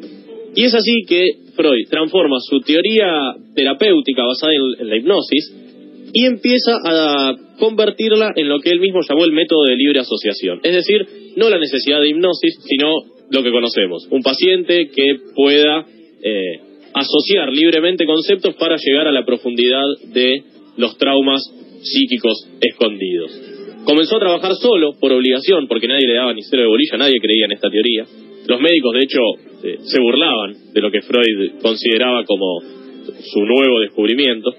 Y 0.54 0.64
es 0.64 0.74
así 0.74 1.04
que 1.06 1.32
Freud 1.54 1.88
transforma 1.90 2.38
su 2.40 2.60
teoría 2.60 3.34
terapéutica 3.54 4.24
basada 4.24 4.52
en 4.54 4.88
la 4.88 4.96
hipnosis 4.96 5.61
y 6.12 6.26
empieza 6.26 6.72
a 6.84 7.34
convertirla 7.58 8.32
en 8.36 8.48
lo 8.48 8.60
que 8.60 8.70
él 8.70 8.80
mismo 8.80 9.00
llamó 9.08 9.24
el 9.24 9.32
método 9.32 9.64
de 9.64 9.76
libre 9.76 10.00
asociación. 10.00 10.60
Es 10.62 10.74
decir, 10.74 11.06
no 11.36 11.48
la 11.48 11.58
necesidad 11.58 12.00
de 12.00 12.08
hipnosis, 12.08 12.58
sino 12.68 12.92
lo 13.30 13.42
que 13.42 13.50
conocemos. 13.50 14.06
Un 14.10 14.22
paciente 14.22 14.88
que 14.88 15.16
pueda 15.34 15.86
eh, 16.22 16.60
asociar 16.94 17.50
libremente 17.52 18.04
conceptos 18.04 18.54
para 18.56 18.76
llegar 18.76 19.08
a 19.08 19.12
la 19.12 19.24
profundidad 19.24 19.84
de 20.12 20.42
los 20.76 20.96
traumas 20.98 21.42
psíquicos 21.82 22.48
escondidos. 22.60 23.30
Comenzó 23.84 24.16
a 24.16 24.20
trabajar 24.20 24.54
solo, 24.54 24.92
por 25.00 25.12
obligación, 25.12 25.66
porque 25.66 25.88
nadie 25.88 26.06
le 26.06 26.14
daba 26.14 26.34
ni 26.34 26.42
cero 26.42 26.62
de 26.62 26.68
bolilla, 26.68 26.98
nadie 26.98 27.20
creía 27.20 27.46
en 27.46 27.52
esta 27.52 27.68
teoría. 27.68 28.04
Los 28.46 28.60
médicos, 28.60 28.92
de 28.94 29.00
hecho, 29.00 29.18
eh, 29.64 29.78
se 29.82 30.00
burlaban 30.00 30.72
de 30.72 30.80
lo 30.80 30.90
que 30.90 31.02
Freud 31.02 31.60
consideraba 31.60 32.24
como 32.24 32.60
su 33.02 33.40
nuevo 33.40 33.80
descubrimiento. 33.80 34.50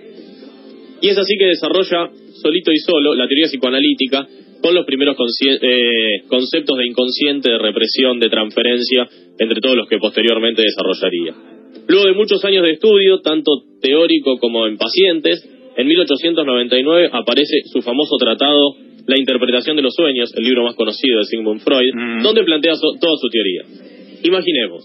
Y 1.04 1.10
es 1.10 1.18
así 1.18 1.36
que 1.38 1.46
desarrolla 1.52 2.10
solito 2.42 2.72
y 2.72 2.78
solo 2.80 3.14
la 3.14 3.28
teoría 3.28 3.48
psicoanalítica 3.48 4.26
con 4.62 4.74
los 4.74 4.86
primeros 4.86 5.18
eh, 5.46 6.24
conceptos 6.30 6.78
de 6.78 6.88
inconsciente, 6.88 7.52
de 7.52 7.58
represión, 7.60 8.20
de 8.22 8.30
transferencia, 8.30 9.10
entre 9.38 9.60
todos 9.60 9.76
los 9.76 9.90
que 9.90 9.98
posteriormente 10.00 10.64
desarrollaría. 10.64 11.36
Luego 11.90 12.08
de 12.08 12.14
muchos 12.14 12.44
años 12.46 12.64
de 12.64 12.72
estudio, 12.72 13.20
tanto 13.20 13.52
teórico 13.82 14.38
como 14.40 14.66
en 14.66 14.78
pacientes, 14.78 15.44
en 15.76 15.88
1899 15.88 17.10
aparece 17.12 17.58
su 17.66 17.82
famoso 17.82 18.16
tratado 18.18 18.76
La 19.06 19.20
interpretación 19.20 19.76
de 19.76 19.82
los 19.82 19.94
sueños, 19.96 20.32
el 20.34 20.46
libro 20.46 20.64
más 20.64 20.76
conocido 20.76 21.20
de 21.20 21.26
Sigmund 21.26 21.60
Freud, 21.60 21.92
Mm. 21.94 22.24
donde 22.24 22.46
plantea 22.46 22.76
so- 22.76 22.94
toda 23.02 23.18
su 23.20 23.28
teoría. 23.28 23.64
Imaginemos, 24.24 24.82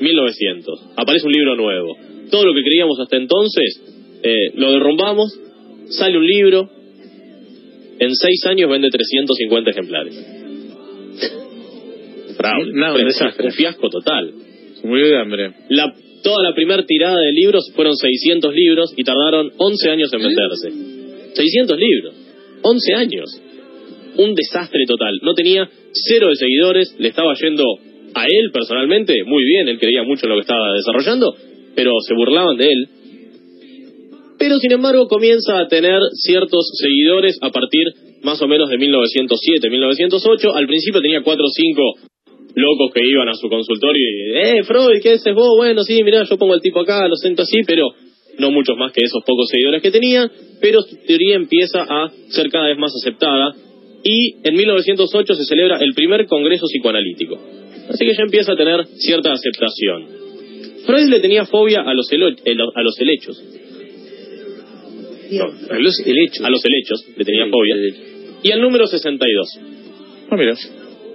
1900, 0.00 0.92
aparece 0.96 1.26
un 1.26 1.32
libro 1.32 1.56
nuevo. 1.56 1.96
Todo 2.30 2.44
lo 2.44 2.54
que 2.54 2.62
creíamos 2.62 3.00
hasta 3.00 3.16
entonces, 3.16 3.95
eh, 4.22 4.50
lo 4.54 4.72
derrumbamos, 4.72 5.32
sale 5.88 6.18
un 6.18 6.26
libro, 6.26 6.70
en 7.98 8.14
seis 8.14 8.44
años 8.46 8.70
vende 8.70 8.90
350 8.90 9.70
ejemplares. 9.70 10.14
Fraude. 12.36 12.72
No, 12.74 12.94
un 12.94 13.04
desastre. 13.04 13.46
Un 13.46 13.52
fiasco 13.52 13.88
total. 13.88 14.32
Murió 14.84 15.08
de 15.08 15.18
hambre. 15.18 15.52
La, 15.70 15.94
toda 16.22 16.42
la 16.42 16.54
primera 16.54 16.84
tirada 16.84 17.18
de 17.20 17.32
libros 17.32 17.72
fueron 17.74 17.96
600 17.96 18.54
libros 18.54 18.92
y 18.96 19.04
tardaron 19.04 19.50
11 19.56 19.90
años 19.90 20.12
en 20.12 20.22
venderse. 20.22 20.70
600 21.34 21.78
libros. 21.78 22.14
11 22.62 22.94
años. 22.94 23.42
Un 24.18 24.34
desastre 24.34 24.84
total. 24.86 25.18
No 25.22 25.34
tenía 25.34 25.68
cero 25.92 26.28
de 26.28 26.36
seguidores, 26.36 26.94
le 26.98 27.08
estaba 27.08 27.34
yendo 27.34 27.64
a 28.14 28.26
él 28.26 28.50
personalmente 28.52 29.14
muy 29.24 29.44
bien, 29.44 29.68
él 29.68 29.78
creía 29.78 30.02
mucho 30.02 30.24
en 30.24 30.30
lo 30.30 30.36
que 30.36 30.42
estaba 30.42 30.72
desarrollando, 30.72 31.34
pero 31.74 31.92
se 32.06 32.14
burlaban 32.14 32.56
de 32.56 32.64
él. 32.64 32.88
Pero 34.38 34.58
sin 34.58 34.72
embargo 34.72 35.08
comienza 35.08 35.58
a 35.58 35.68
tener 35.68 35.98
ciertos 36.12 36.70
seguidores 36.74 37.38
a 37.40 37.50
partir 37.50 37.84
más 38.22 38.40
o 38.42 38.48
menos 38.48 38.68
de 38.68 38.78
1907, 38.78 39.70
1908. 39.70 40.54
Al 40.54 40.66
principio 40.66 41.00
tenía 41.00 41.22
4 41.22 41.44
o 41.44 41.48
5 41.48 41.82
locos 42.54 42.90
que 42.92 43.06
iban 43.06 43.28
a 43.28 43.34
su 43.34 43.48
consultorio 43.48 44.02
y, 44.02 44.36
eh, 44.38 44.64
Freud, 44.64 45.00
¿qué 45.02 45.12
haces 45.12 45.34
vos? 45.34 45.56
Bueno, 45.56 45.84
sí, 45.84 46.02
mirá, 46.02 46.24
yo 46.24 46.38
pongo 46.38 46.54
el 46.54 46.60
tipo 46.60 46.80
acá, 46.80 47.06
lo 47.06 47.16
siento 47.16 47.42
así, 47.42 47.58
pero 47.66 47.90
no 48.38 48.50
muchos 48.50 48.76
más 48.76 48.92
que 48.92 49.04
esos 49.04 49.22
pocos 49.24 49.48
seguidores 49.48 49.82
que 49.82 49.90
tenía, 49.90 50.30
pero 50.60 50.82
su 50.82 50.96
teoría 51.06 51.36
empieza 51.36 51.82
a 51.82 52.10
ser 52.28 52.48
cada 52.50 52.68
vez 52.68 52.78
más 52.78 52.92
aceptada 52.94 53.54
y 54.02 54.36
en 54.42 54.54
1908 54.54 55.34
se 55.34 55.44
celebra 55.44 55.78
el 55.80 55.92
primer 55.94 56.26
Congreso 56.26 56.66
Psicoanalítico. 56.66 57.38
Así 57.88 58.04
que 58.04 58.14
ya 58.14 58.22
empieza 58.22 58.52
a 58.52 58.56
tener 58.56 58.86
cierta 58.96 59.32
aceptación. 59.32 60.06
Freud 60.86 61.08
le 61.08 61.20
tenía 61.20 61.44
fobia 61.46 61.82
a 61.82 61.94
los, 61.94 62.08
a 62.10 62.82
los 62.82 63.00
helechos. 63.00 63.42
Dios. 65.30 65.70
A 65.70 65.78
los 65.78 65.98
helechos. 66.04 66.44
A 66.44 66.50
los 66.50 66.62
helechos 66.64 67.04
le 67.16 67.24
tenía 67.24 67.44
Sí, 67.44 67.50
fobia. 67.50 67.76
Y 68.42 68.50
al 68.52 68.60
número 68.60 68.86
62. 68.86 69.58
Ah, 70.30 70.36
mira. 70.36 70.54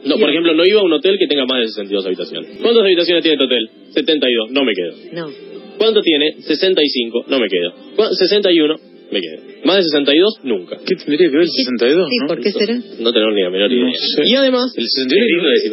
No, 0.03 0.17
por 0.17 0.29
ejemplo, 0.29 0.53
no 0.55 0.65
iba 0.65 0.79
a 0.81 0.83
un 0.83 0.93
hotel 0.93 1.17
que 1.19 1.27
tenga 1.27 1.45
más 1.45 1.59
de 1.61 1.67
62 1.67 2.05
habitaciones. 2.07 2.57
¿Cuántas 2.61 2.83
habitaciones 2.83 3.23
tiene 3.23 3.35
este 3.35 3.45
hotel? 3.45 3.69
72, 3.93 4.49
no 4.51 4.63
me 4.65 4.73
quedo. 4.73 4.93
No. 5.13 5.29
¿Cuánto 5.77 6.01
tiene? 6.01 6.33
65, 6.41 7.25
no 7.27 7.39
me 7.39 7.47
quedo. 7.47 7.73
¿Cuá- 7.95 8.09
61, 8.11 8.75
me 9.11 9.19
quedo. 9.21 9.41
Más 9.65 9.77
de 9.77 9.83
62, 9.83 10.39
nunca. 10.43 10.77
¿Qué 10.85 10.95
tendría 10.95 11.29
que 11.29 11.35
ver 11.37 11.41
el 11.45 11.49
62? 11.49 12.07
Sí, 12.09 12.17
no? 12.21 12.27
¿por 12.27 12.39
qué 12.41 12.51
será? 12.51 12.75
No 12.99 13.13
tenemos 13.13 13.35
ni 13.35 13.41
la 13.43 13.49
menor 13.51 13.71
idea. 13.71 13.85
No 13.85 13.91
sé. 13.93 14.23
Y 14.25 14.33
además, 14.35 14.73
El 14.75 14.87
61 14.87 15.51
es, 15.53 15.63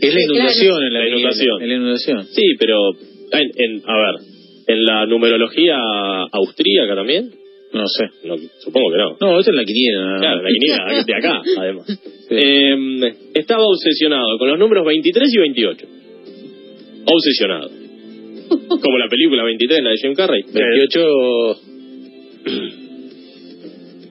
es 0.00 0.14
la 0.14 0.20
inundación 0.22 0.82
en 0.82 0.92
la, 0.92 0.98
La 1.00 1.08
inundación. 1.08 1.62
En 1.62 1.68
la 1.68 1.74
inundación. 1.76 2.26
sí, 2.26 2.42
pero, 2.58 2.74
en, 3.32 3.50
en- 3.56 3.82
a 3.86 3.94
ver, 3.94 4.14
en 4.76 4.84
la 4.84 5.06
numerología 5.06 5.76
austríaca 6.32 6.94
también, 6.96 7.30
No 7.72 7.86
sé. 7.86 8.04
no, 8.24 8.36
supongo 8.60 8.90
que 8.90 8.96
no. 8.96 9.16
No, 9.20 9.38
esto 9.38 9.50
es 9.50 9.56
la 9.56 9.64
quiniela. 9.64 10.16
Claro, 10.20 10.42
la 10.42 10.48
quiniela 10.50 11.04
de 11.06 11.14
acá, 11.14 11.42
además. 11.58 12.00
Eh, 12.30 13.14
estaba 13.34 13.62
obsesionado 13.66 14.38
con 14.38 14.48
los 14.48 14.58
números 14.58 14.86
23 14.86 15.34
y 15.34 15.38
28. 15.38 15.86
Obsesionado. 17.04 17.70
Como 18.48 18.98
la 18.98 19.08
película 19.08 19.44
23, 19.44 19.82
la 19.82 19.90
de 19.90 19.96
Jim 19.96 20.14
Carrey. 20.14 20.42
28 20.42 21.00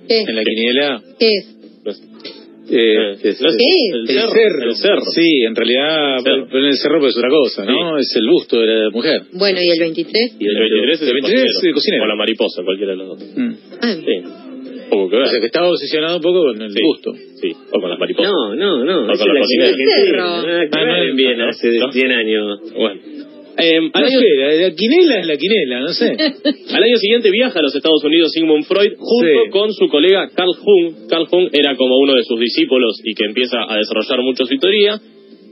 ¿Qué? 0.08 0.20
en 0.22 0.36
la 0.36 0.44
quiniela. 0.44 1.02
¿Qué 1.20 1.32
es? 1.34 1.58
No 1.84 1.92
sé. 1.94 2.04
Eh, 2.70 3.16
¿Qué? 3.22 3.30
es-. 3.30 3.40
¿Qué? 3.40 3.46
El 3.94 4.02
El 4.02 4.08
cerro. 4.08 4.30
cerro. 4.30 4.70
El 4.70 4.76
cerro. 4.76 5.02
Sí, 5.16 5.44
en 5.48 5.56
realidad, 5.56 6.20
Cerro. 6.24 6.48
pero 6.52 6.60
en 6.60 6.66
el 6.66 6.78
cerro 6.78 7.00
pues, 7.00 7.12
es 7.12 7.18
otra 7.18 7.30
cosa, 7.30 7.66
¿no? 7.66 7.98
Es 7.98 8.14
el 8.16 8.28
busto 8.28 8.60
de 8.60 8.66
la 8.68 8.90
mujer. 8.90 9.22
Bueno, 9.34 9.60
¿y 9.62 9.70
el 9.70 9.80
23? 9.80 10.36
Y 10.40 10.46
el 10.48 10.60
23 10.60 10.96
es 10.96 11.02
El 11.02 11.08
el 11.08 11.14
23 11.16 11.44
es 11.46 11.64
el 11.64 11.74
cocinero. 11.74 12.04
O 12.04 12.08
la 12.08 12.16
mariposa, 12.16 12.64
cualquiera 12.64 12.92
de 12.92 12.98
los 12.98 13.08
dos. 13.08 13.34
Mm. 13.36 13.54
Ah, 13.82 13.94
Sí. 13.96 14.24
Poco 14.90 15.10
que 15.10 15.16
ver. 15.18 15.26
O 15.26 15.30
sea 15.30 15.40
que 15.42 15.46
estaba 15.48 15.68
obsesionado 15.70 16.16
un 16.18 16.22
poco 16.24 16.44
con 16.44 16.62
el 16.62 16.72
Sí. 16.72 16.80
busto. 16.84 17.14
Sí, 17.42 17.52
o 17.72 17.80
con 17.82 17.90
las 17.90 18.00
mariposas. 18.00 18.32
No, 18.32 18.56
no, 18.56 18.86
no. 18.86 19.02
O 19.04 19.18
con 19.18 19.28
la 19.34 19.34
nada 19.34 19.46
que 20.70 20.78
Ah, 20.78 20.86
no, 20.86 20.96
en 21.04 21.16
Viena 21.16 21.44
no, 21.46 21.50
hace 21.50 21.78
no. 21.78 21.92
100 21.92 22.12
años. 22.12 22.60
Bueno. 22.74 23.02
Eh, 23.60 23.78
al, 23.78 24.02
No 24.02 24.08
año, 24.08 24.20
sé, 24.20 24.28
la, 24.38 24.68
la 24.70 24.76
quinela 24.76 25.20
es 25.20 25.28
la 25.28 25.38
quinela, 25.38 25.80
no 25.82 25.88
sé. 25.90 26.16
al 26.76 26.84
año 26.84 26.98
siguiente 26.98 27.32
viaja 27.32 27.58
a 27.60 27.62
los 27.64 27.76
Estados 27.76 28.04
Unidos 28.04 28.32
Sigmund 28.32 28.66
Freud 28.66 28.94
junto 28.98 29.44
Sí. 29.46 29.50
con 29.50 29.74
su 29.74 29.88
colega 29.90 30.30
Carl 30.36 30.54
Jung. 30.56 31.08
Carl 31.10 31.26
Jung 31.28 31.50
era 31.52 31.76
como 31.76 31.98
uno 31.98 32.14
de 32.16 32.24
sus 32.24 32.40
discípulos 32.40 33.00
y 33.04 33.14
que 33.16 33.26
empieza 33.26 33.58
a 33.68 33.78
desarrollar 33.78 34.22
mucho 34.22 34.46
su 34.46 34.58
teoría. 34.58 35.00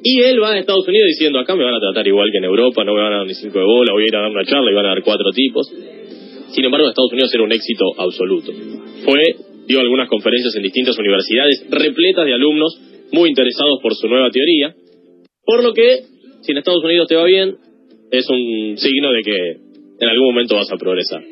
Y 0.03 0.21
él 0.21 0.39
va 0.39 0.51
a 0.53 0.59
Estados 0.59 0.87
Unidos 0.87 1.07
diciendo, 1.17 1.39
acá 1.39 1.55
me 1.55 1.63
van 1.63 1.73
a 1.73 1.79
tratar 1.79 2.05
igual 2.07 2.29
que 2.31 2.37
en 2.37 2.43
Europa, 2.43 2.83
no 2.83 2.93
me 2.93 3.01
van 3.01 3.13
a 3.13 3.17
dar 3.17 3.25
ni 3.27 3.33
cinco 3.33 3.57
de 3.57 3.65
bola, 3.65 3.91
voy 3.91 4.03
a 4.03 4.05
ir 4.07 4.15
a 4.15 4.21
dar 4.21 4.29
una 4.29 4.45
charla 4.45 4.69
y 4.71 4.75
van 4.75 4.85
a 4.85 4.89
dar 4.89 5.01
cuatro 5.01 5.31
tipos. 5.31 5.67
Sin 6.53 6.63
embargo, 6.63 6.87
Estados 6.87 7.11
Unidos 7.11 7.33
era 7.33 7.43
un 7.43 7.51
éxito 7.51 7.85
absoluto. 7.97 8.51
Fue, 9.03 9.19
dio 9.67 9.79
algunas 9.79 10.07
conferencias 10.07 10.55
en 10.55 10.61
distintas 10.61 10.95
universidades, 10.99 11.65
repletas 11.71 12.23
de 12.23 12.33
alumnos 12.35 12.79
muy 13.11 13.29
interesados 13.29 13.79
por 13.81 13.95
su 13.95 14.07
nueva 14.07 14.29
teoría. 14.29 14.75
Por 15.43 15.63
lo 15.63 15.73
que, 15.73 16.01
si 16.41 16.51
en 16.51 16.59
Estados 16.59 16.83
Unidos 16.83 17.07
te 17.07 17.15
va 17.15 17.23
bien, 17.25 17.55
es 18.11 18.29
un 18.29 18.77
signo 18.77 19.11
de 19.11 19.21
que 19.23 19.37
en 19.99 20.09
algún 20.09 20.27
momento 20.27 20.55
vas 20.55 20.71
a 20.71 20.77
progresar. 20.77 21.23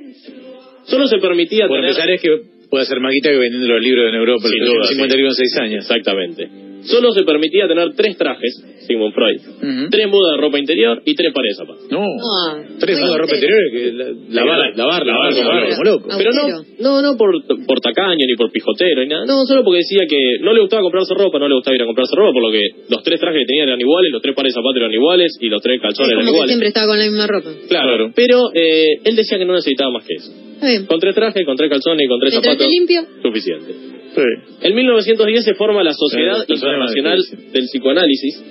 Solo 0.86 1.08
se 1.08 1.18
permitía 1.18 1.68
Por 1.68 1.78
tener... 1.78 1.92
empezar 1.92 2.10
es 2.10 2.22
que 2.22 2.42
puede 2.70 2.84
hacer 2.84 3.00
maquita 3.00 3.30
que 3.30 3.38
vendiendo 3.38 3.68
los 3.68 3.82
libros 3.82 4.10
en 4.10 4.16
Europa 4.16 4.44
duda, 4.44 4.88
50 4.88 5.12
sí. 5.12 5.18
libros 5.18 5.40
en 5.40 5.50
6 5.50 5.58
años. 5.62 5.86
Exactamente. 5.86 6.73
Solo 6.86 7.12
se 7.12 7.24
permitía 7.24 7.68
tener 7.68 7.94
tres 7.96 8.18
trajes, 8.18 8.64
Sigmund 8.88 9.14
Freud, 9.14 9.90
tres 9.90 10.08
mudas 10.10 10.36
de 10.36 10.42
ropa 10.42 10.60
interior 10.60 11.02
y 11.06 11.16
tres 11.16 11.32
pares 11.34 11.56
de 11.56 11.66
zapatos. 11.66 11.88
No. 11.92 12.04
Ah, 12.04 12.60
Tres 12.80 13.00
mudas 13.00 13.14
de 13.14 13.18
ropa 13.20 13.36
interior 13.36 13.60
que 13.72 13.92
la- 13.94 14.44
lavar, 14.44 14.60
lavar, 14.76 15.06
lavar, 15.06 15.06
Lavar 15.06 15.34
como 15.34 15.44
lavar 15.50 15.64
loco. 15.64 15.74
como 15.74 15.84
loco. 15.90 16.08
Pero 16.18 16.32
no, 16.34 16.44
no, 16.80 17.02
no 17.02 17.18
por, 17.18 17.32
por 17.66 17.80
tacaño 17.80 18.26
ni 18.28 18.36
por 18.36 18.52
pijotero 18.52 19.02
ni 19.02 19.08
nada. 19.08 19.26
No, 19.26 19.46
solo 19.46 19.64
porque 19.64 19.78
decía 19.80 20.04
que 20.10 20.20
no 20.42 20.52
le 20.54 20.60
gustaba 20.62 20.82
comprarse 20.82 21.14
ropa, 21.14 21.40
no 21.40 21.48
le 21.48 21.56
gustaba 21.56 21.76
ir 21.76 21.82
a 21.84 21.86
comprarse 21.86 22.16
ropa, 22.16 22.32
por 22.34 22.44
lo 22.44 22.52
que 22.52 22.62
los 22.90 23.04
tres 23.04 23.20
trajes 23.20 23.40
que 23.40 23.46
tenía 23.46 23.64
eran 23.64 23.80
iguales, 23.80 24.12
los 24.12 24.22
tres 24.22 24.36
pares 24.36 24.52
de 24.54 24.60
zapatos 24.60 24.78
eran 24.78 24.92
iguales 24.92 25.32
y 25.40 25.48
los 25.48 25.62
tres 25.62 25.76
Es 25.78 25.82
calzones 25.82 26.12
eran 26.14 26.28
iguales. 26.28 26.48
siempre 26.48 26.68
estaba 26.68 26.88
con 26.88 27.00
la 27.00 27.06
misma 27.06 27.28
ropa. 27.28 27.50
Claro, 27.70 28.12
pero 28.16 28.52
eh, 28.54 28.84
él 29.06 29.16
decía 29.16 29.38
que 29.38 29.46
no 29.46 29.54
necesitaba 29.54 29.92
más 29.92 30.06
que 30.06 30.16
eso. 30.16 30.32
Bien. 30.64 30.86
Con 30.86 31.00
tres 31.00 31.16
trajes, 31.16 31.46
con 31.46 31.56
tres 31.56 31.70
calzones 31.70 32.06
y 32.06 32.08
con 32.08 32.20
tres 32.20 32.34
zapatos, 32.34 32.68
limpio. 32.68 33.02
suficiente. 33.22 33.74
Sí. 34.16 34.22
En 34.62 34.76
1910 34.76 35.44
se 35.44 35.56
forma 35.56 35.84
la 35.84 35.94
Sociedad 35.94 36.46
Internacional 36.48 37.20
del 37.52 37.64
Psicoanálisis, 37.66 38.44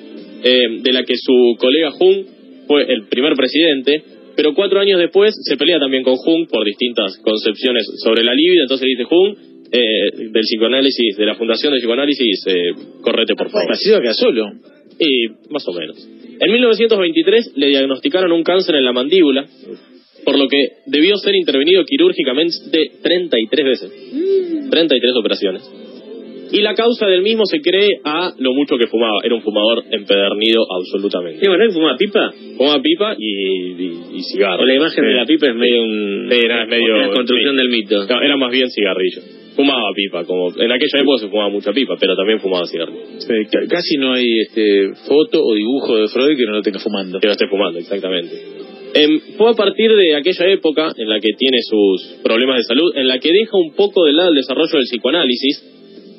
eh, 0.45 0.61
de 0.83 0.93
la 0.93 1.05
que 1.05 1.15
su 1.17 1.57
colega 1.59 1.91
Jung 1.93 2.25
fue 2.67 2.85
el 2.93 3.07
primer 3.09 3.35
presidente, 3.35 4.03
pero 4.37 4.55
cuatro 4.55 4.81
años 4.81 4.99
después 4.99 5.35
se 5.43 5.57
pelea 5.57 5.79
también 5.79 6.03
con 6.03 6.17
Jung 6.17 6.49
por 6.49 6.65
distintas 6.65 7.17
concepciones 7.19 7.87
sobre 8.03 8.25
la 8.25 8.35
libido, 8.35 8.63
entonces 8.63 8.87
dice 8.87 9.05
Jung, 9.05 9.37
eh, 9.73 10.29
del 10.31 10.43
psicoanálisis, 10.43 11.17
de 11.17 11.27
la 11.27 11.35
Fundación 11.35 11.73
de 11.73 11.79
Psicoanálisis, 11.79 12.45
eh, 12.47 12.73
correte 13.01 13.35
por 13.35 13.51
favor. 13.51 13.71
Nacido 13.71 13.97
acá 13.97 14.13
solo. 14.13 14.53
Y 14.99 15.29
más 15.51 15.67
o 15.67 15.73
menos. 15.73 15.97
En 16.39 16.53
1923 16.53 17.53
le 17.57 17.69
diagnosticaron 17.69 18.33
un 18.33 18.43
cáncer 18.43 18.75
en 18.75 18.85
la 18.85 18.93
mandíbula, 18.93 19.47
por 20.25 20.39
lo 20.39 20.47
que 20.49 20.59
debió 20.87 21.17
ser 21.17 21.35
intervenido 21.35 21.85
quirúrgicamente 21.85 22.55
33 23.03 23.65
veces. 23.67 23.91
33 24.71 25.13
operaciones. 25.17 25.63
Y 26.53 26.61
la 26.61 26.75
causa 26.75 27.07
del 27.07 27.23
mismo 27.23 27.47
se 27.47 27.61
cree 27.63 27.89
a 28.05 28.31
lo 28.39 28.53
mucho 28.53 28.77
que 28.77 28.87
fumaba. 28.87 29.21
Era 29.25 29.35
un 29.35 29.41
fumador 29.41 29.85
empedernido 29.91 30.61
absolutamente. 30.71 31.41
¿Qué 31.41 31.49
bueno, 31.49 31.65
fuma 31.73 31.97
pipa? 31.97 32.31
Fumaba 32.59 32.83
pipa 32.83 33.17
y, 33.19 33.73
y, 33.73 33.93
y 34.17 34.23
cigarro. 34.23 34.63
O 34.63 34.67
la 34.67 34.75
imagen 34.75 35.03
Sí. 35.03 35.09
de 35.11 35.15
la 35.17 35.25
pipa 35.25 35.47
es 35.47 35.55
medio 35.57 35.83
un... 35.83 36.29
Sí, 36.31 36.39
era 36.45 36.67
medio- 36.67 36.95
Una 36.95 37.09
construcción 37.09 37.57
sí. 37.57 37.57
del 37.57 37.69
mito. 37.71 38.05
No, 38.07 38.21
era 38.21 38.37
más 38.37 38.51
bien 38.53 38.69
cigarrillo. 38.69 39.23
Fumaba 39.57 39.89
pipa, 39.97 40.25
como 40.25 40.49
en 40.51 40.73
aquella 40.73 41.01
época 41.01 41.19
se 41.23 41.29
fumaba 41.29 41.49
mucha 41.49 41.73
pipa, 41.73 41.95
pero 41.99 42.17
también 42.17 42.39
fumaba 42.41 42.67
cigarrillo. 42.67 43.01
Sí, 43.19 43.35
ca- 43.51 43.67
casi 43.69 43.97
no 43.97 44.13
hay 44.13 44.27
este, 44.47 44.91
foto 45.09 45.43
o 45.43 45.55
dibujo 45.55 45.97
de 45.97 46.09
Freud 46.09 46.37
que 46.37 46.45
no 46.45 46.53
lo 46.53 46.63
tenga 46.63 46.81
fumando. 46.81 47.19
Que 47.19 47.27
no 47.29 47.33
esté 47.33 47.47
fumando, 47.49 47.79
exactamente. 47.79 48.31
Em, 48.95 49.21
fue 49.39 49.51
a 49.51 49.55
partir 49.55 49.91
de 49.95 50.15
aquella 50.17 50.47
época 50.53 50.93
en 50.97 51.09
la 51.09 51.19
que 51.19 51.31
tiene 51.39 51.59
sus 51.63 52.21
problemas 52.23 52.59
de 52.59 52.65
salud, 52.65 52.93
en 52.95 53.09
la 53.09 53.19
que 53.19 53.33
deja 53.33 53.57
un 53.57 53.75
poco 53.75 54.05
de 54.05 54.13
lado 54.13 54.29
el 54.31 54.35
desarrollo 54.37 54.73
del 54.73 54.85
psicoanálisis 54.85 55.65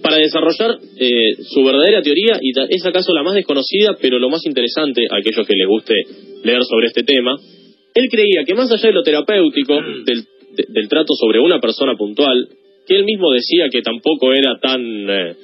para 0.02 0.18
desarrollar 0.18 0.80
eh, 1.00 1.36
su 1.54 1.64
verdadera 1.64 2.02
teoría, 2.02 2.38
y 2.42 2.52
es 2.70 2.86
acaso 2.86 3.14
la 3.14 3.24
más 3.24 3.36
desconocida, 3.36 3.96
pero 4.02 4.20
lo 4.20 4.30
más 4.30 4.46
interesante 4.46 5.06
a 5.10 5.18
aquellos 5.18 5.48
que 5.48 5.56
les 5.56 5.68
guste 5.68 5.94
leer 6.44 6.64
sobre 6.64 6.88
este 6.88 7.04
tema. 7.04 7.38
Él 7.94 8.10
creía 8.10 8.44
que 8.46 8.56
más 8.56 8.72
allá 8.72 8.88
de 8.88 8.94
lo 8.94 9.04
terapéutico, 9.04 9.76
del, 10.06 10.24
de- 10.58 10.66
del 10.68 10.90
trato 10.90 11.14
sobre 11.16 11.40
una 11.40 11.60
persona 11.62 11.96
puntual, 11.96 12.48
que 12.88 12.96
él 12.96 13.06
mismo 13.06 13.32
decía 13.32 13.70
que 13.72 13.82
tampoco 13.82 14.34
era 14.34 14.58
tan, 14.60 14.82
eh, 15.10 15.36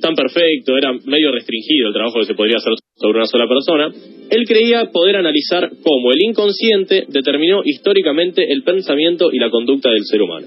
tan 0.00 0.14
perfecto, 0.14 0.76
era 0.76 0.92
medio 1.04 1.32
restringido 1.32 1.88
el 1.88 1.94
trabajo 1.94 2.20
que 2.20 2.26
se 2.26 2.34
podría 2.34 2.56
hacer 2.56 2.72
sobre 2.96 3.18
una 3.18 3.26
sola 3.26 3.46
persona, 3.48 3.92
él 4.30 4.44
creía 4.46 4.90
poder 4.92 5.16
analizar 5.16 5.70
cómo 5.82 6.12
el 6.12 6.22
inconsciente 6.22 7.04
determinó 7.08 7.62
históricamente 7.64 8.52
el 8.52 8.62
pensamiento 8.62 9.30
y 9.32 9.38
la 9.38 9.50
conducta 9.50 9.90
del 9.90 10.04
ser 10.04 10.22
humano. 10.22 10.46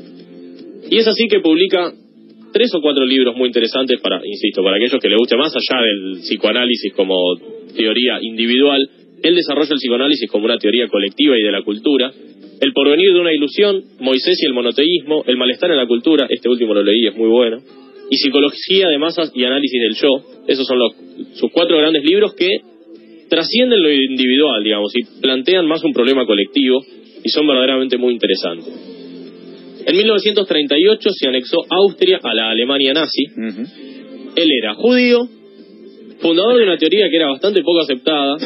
Y 0.89 0.97
es 0.97 1.07
así 1.07 1.27
que 1.29 1.39
publica 1.39 1.93
tres 2.51 2.73
o 2.75 2.81
cuatro 2.81 3.05
libros 3.05 3.35
muy 3.35 3.47
interesantes 3.47 3.99
para, 4.01 4.21
insisto, 4.25 4.63
para 4.63 4.77
aquellos 4.77 4.99
que 4.99 5.09
les 5.09 5.17
guste 5.17 5.37
más 5.37 5.53
allá 5.55 5.81
del 5.81 6.21
psicoanálisis 6.21 6.93
como 6.93 7.15
teoría 7.75 8.19
individual, 8.21 8.89
él 9.21 9.35
desarrolla 9.35 9.73
el 9.73 9.77
psicoanálisis 9.77 10.29
como 10.31 10.45
una 10.45 10.57
teoría 10.57 10.87
colectiva 10.87 11.37
y 11.37 11.43
de 11.43 11.51
la 11.51 11.61
cultura, 11.61 12.11
el 12.61 12.73
porvenir 12.73 13.13
de 13.13 13.19
una 13.19 13.33
ilusión, 13.33 13.83
Moisés 13.99 14.37
y 14.41 14.45
el 14.45 14.53
monoteísmo, 14.53 15.23
el 15.27 15.37
malestar 15.37 15.71
en 15.71 15.77
la 15.77 15.87
cultura, 15.87 16.27
este 16.29 16.49
último 16.49 16.73
lo 16.73 16.83
leí, 16.83 17.07
es 17.07 17.15
muy 17.15 17.29
bueno, 17.29 17.57
y 18.09 18.17
psicología 18.17 18.87
de 18.87 18.97
masas 18.97 19.31
y 19.33 19.43
análisis 19.43 19.79
del 19.81 19.95
yo, 19.95 20.43
esos 20.47 20.65
son 20.65 20.79
los, 20.79 20.93
sus 21.33 21.51
cuatro 21.51 21.77
grandes 21.77 22.03
libros 22.03 22.33
que 22.35 22.49
trascienden 23.29 23.81
lo 23.81 23.91
individual, 23.91 24.63
digamos, 24.63 24.91
y 24.95 25.21
plantean 25.21 25.67
más 25.67 25.83
un 25.83 25.93
problema 25.93 26.25
colectivo 26.25 26.81
y 27.23 27.29
son 27.29 27.47
verdaderamente 27.47 27.97
muy 27.97 28.13
interesantes. 28.13 28.89
En 29.85 29.95
1938 29.95 31.09
se 31.11 31.27
anexó 31.27 31.57
Austria 31.69 32.19
a 32.21 32.33
la 32.33 32.49
Alemania 32.49 32.93
nazi. 32.93 33.23
Él 34.35 34.49
era 34.61 34.73
judío, 34.73 35.27
fundador 36.19 36.57
de 36.57 36.63
una 36.63 36.77
teoría 36.77 37.09
que 37.09 37.15
era 37.15 37.29
bastante 37.29 37.61
poco 37.61 37.81
aceptada 37.81 38.37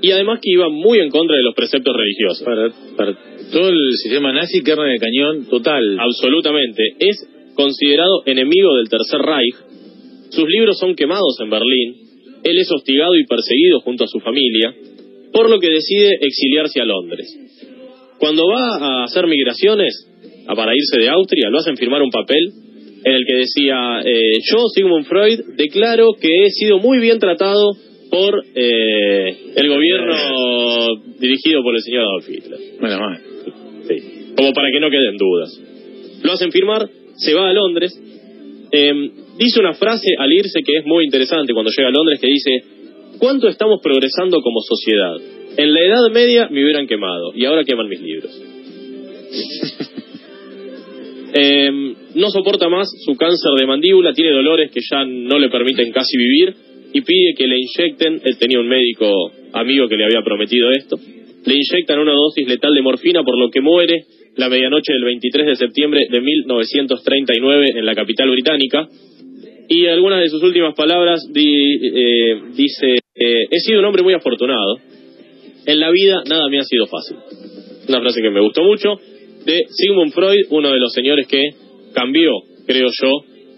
y 0.00 0.10
además 0.10 0.40
que 0.42 0.50
iba 0.52 0.68
muy 0.68 0.98
en 0.98 1.10
contra 1.10 1.36
de 1.36 1.42
los 1.42 1.54
preceptos 1.54 1.94
religiosos. 1.94 2.42
Para, 2.44 2.68
para 2.96 3.18
todo 3.52 3.68
el 3.68 3.90
sistema 4.02 4.32
nazi, 4.32 4.62
carne 4.62 4.92
de 4.92 4.98
cañón 4.98 5.46
total. 5.48 5.98
Absolutamente. 5.98 6.82
Es 6.98 7.26
considerado 7.54 8.22
enemigo 8.26 8.76
del 8.76 8.88
Tercer 8.88 9.20
Reich. 9.20 9.54
Sus 10.30 10.48
libros 10.48 10.78
son 10.78 10.94
quemados 10.94 11.36
en 11.40 11.50
Berlín. 11.50 11.94
Él 12.42 12.58
es 12.58 12.68
hostigado 12.70 13.16
y 13.16 13.26
perseguido 13.26 13.80
junto 13.80 14.04
a 14.04 14.08
su 14.08 14.20
familia, 14.20 14.74
por 15.32 15.48
lo 15.48 15.58
que 15.58 15.70
decide 15.70 16.10
exiliarse 16.20 16.80
a 16.80 16.84
Londres. 16.84 17.26
Cuando 18.18 18.46
va 18.48 18.76
a 18.78 19.04
hacer 19.04 19.26
migraciones, 19.26 20.10
a 20.46 20.54
para 20.54 20.74
irse 20.74 20.98
de 20.98 21.08
Austria, 21.08 21.48
lo 21.50 21.58
hacen 21.58 21.76
firmar 21.76 22.02
un 22.02 22.10
papel 22.10 22.52
en 23.04 23.12
el 23.12 23.26
que 23.26 23.34
decía, 23.34 24.00
eh, 24.04 24.38
yo, 24.50 24.66
Sigmund 24.74 25.06
Freud, 25.06 25.40
declaro 25.56 26.14
que 26.20 26.28
he 26.28 26.50
sido 26.50 26.78
muy 26.78 26.98
bien 27.00 27.18
tratado 27.18 27.72
por 28.10 28.44
eh, 28.54 29.36
el 29.56 29.68
gobierno 29.68 30.14
dirigido 31.18 31.62
por 31.62 31.74
el 31.74 31.82
señor 31.82 32.02
Adolf 32.04 32.28
Hitler. 32.28 32.60
Mal. 32.80 33.20
Sí, 33.88 34.32
como 34.36 34.52
para 34.52 34.68
que 34.72 34.80
no 34.80 34.90
queden 34.90 35.16
dudas. 35.16 35.60
Lo 36.22 36.32
hacen 36.32 36.50
firmar, 36.50 36.88
se 37.16 37.34
va 37.34 37.48
a 37.48 37.52
Londres. 37.52 37.98
eh, 38.70 39.10
dice 39.38 39.60
una 39.60 39.74
frase 39.74 40.10
al 40.18 40.32
irse 40.32 40.62
que 40.62 40.78
es 40.78 40.86
muy 40.86 41.04
interesante 41.04 41.52
cuando 41.52 41.70
llega 41.76 41.88
a 41.88 41.92
Londres 41.92 42.18
que 42.20 42.26
dice, 42.26 42.50
¿cuánto 43.18 43.48
estamos 43.48 43.80
progresando 43.82 44.40
como 44.40 44.60
sociedad? 44.60 45.16
En 45.56 45.72
la 45.72 45.80
Edad 45.80 46.10
Media 46.12 46.48
me 46.50 46.64
hubieran 46.64 46.86
quemado 46.86 47.32
y 47.34 47.44
ahora 47.44 47.64
queman 47.64 47.88
mis 47.88 48.00
libros. 48.00 48.30
Eh, 51.36 51.68
no 52.14 52.30
soporta 52.30 52.68
más 52.68 52.88
su 53.04 53.16
cáncer 53.16 53.50
de 53.58 53.66
mandíbula, 53.66 54.12
tiene 54.12 54.30
dolores 54.30 54.70
que 54.70 54.78
ya 54.88 55.04
no 55.04 55.36
le 55.40 55.48
permiten 55.48 55.90
casi 55.90 56.16
vivir 56.16 56.54
y 56.92 57.00
pide 57.00 57.34
que 57.36 57.48
le 57.48 57.56
inyecten, 57.58 58.20
él 58.22 58.38
tenía 58.38 58.60
un 58.60 58.68
médico 58.68 59.32
amigo 59.52 59.88
que 59.88 59.96
le 59.96 60.04
había 60.04 60.22
prometido 60.22 60.70
esto, 60.70 60.96
le 60.96 61.54
inyectan 61.54 61.98
una 61.98 62.12
dosis 62.12 62.46
letal 62.46 62.72
de 62.72 62.82
morfina 62.82 63.24
por 63.24 63.36
lo 63.36 63.50
que 63.50 63.60
muere 63.60 64.04
la 64.36 64.48
medianoche 64.48 64.92
del 64.92 65.04
23 65.04 65.46
de 65.46 65.56
septiembre 65.56 66.00
de 66.10 66.20
1939 66.20 67.66
en 67.76 67.86
la 67.86 67.94
capital 67.94 68.30
británica. 68.30 68.88
Y 69.68 69.86
algunas 69.86 70.20
de 70.20 70.28
sus 70.28 70.42
últimas 70.42 70.74
palabras 70.74 71.20
di- 71.32 71.78
eh, 71.82 72.40
dice, 72.56 72.96
eh, 73.14 73.44
he 73.50 73.60
sido 73.60 73.78
un 73.80 73.86
hombre 73.86 74.02
muy 74.02 74.14
afortunado. 74.14 74.76
En 75.66 75.80
la 75.80 75.90
vida 75.90 76.22
nada 76.28 76.48
me 76.50 76.58
ha 76.58 76.64
sido 76.64 76.86
fácil. 76.86 77.16
Una 77.88 78.00
frase 78.00 78.20
que 78.20 78.30
me 78.30 78.40
gustó 78.40 78.62
mucho 78.62 78.96
de 79.46 79.60
Sigmund 79.70 80.12
Freud, 80.12 80.46
uno 80.50 80.70
de 80.70 80.78
los 80.78 80.92
señores 80.92 81.26
que 81.26 81.42
cambió, 81.94 82.30
creo 82.66 82.88
yo, 83.00 83.10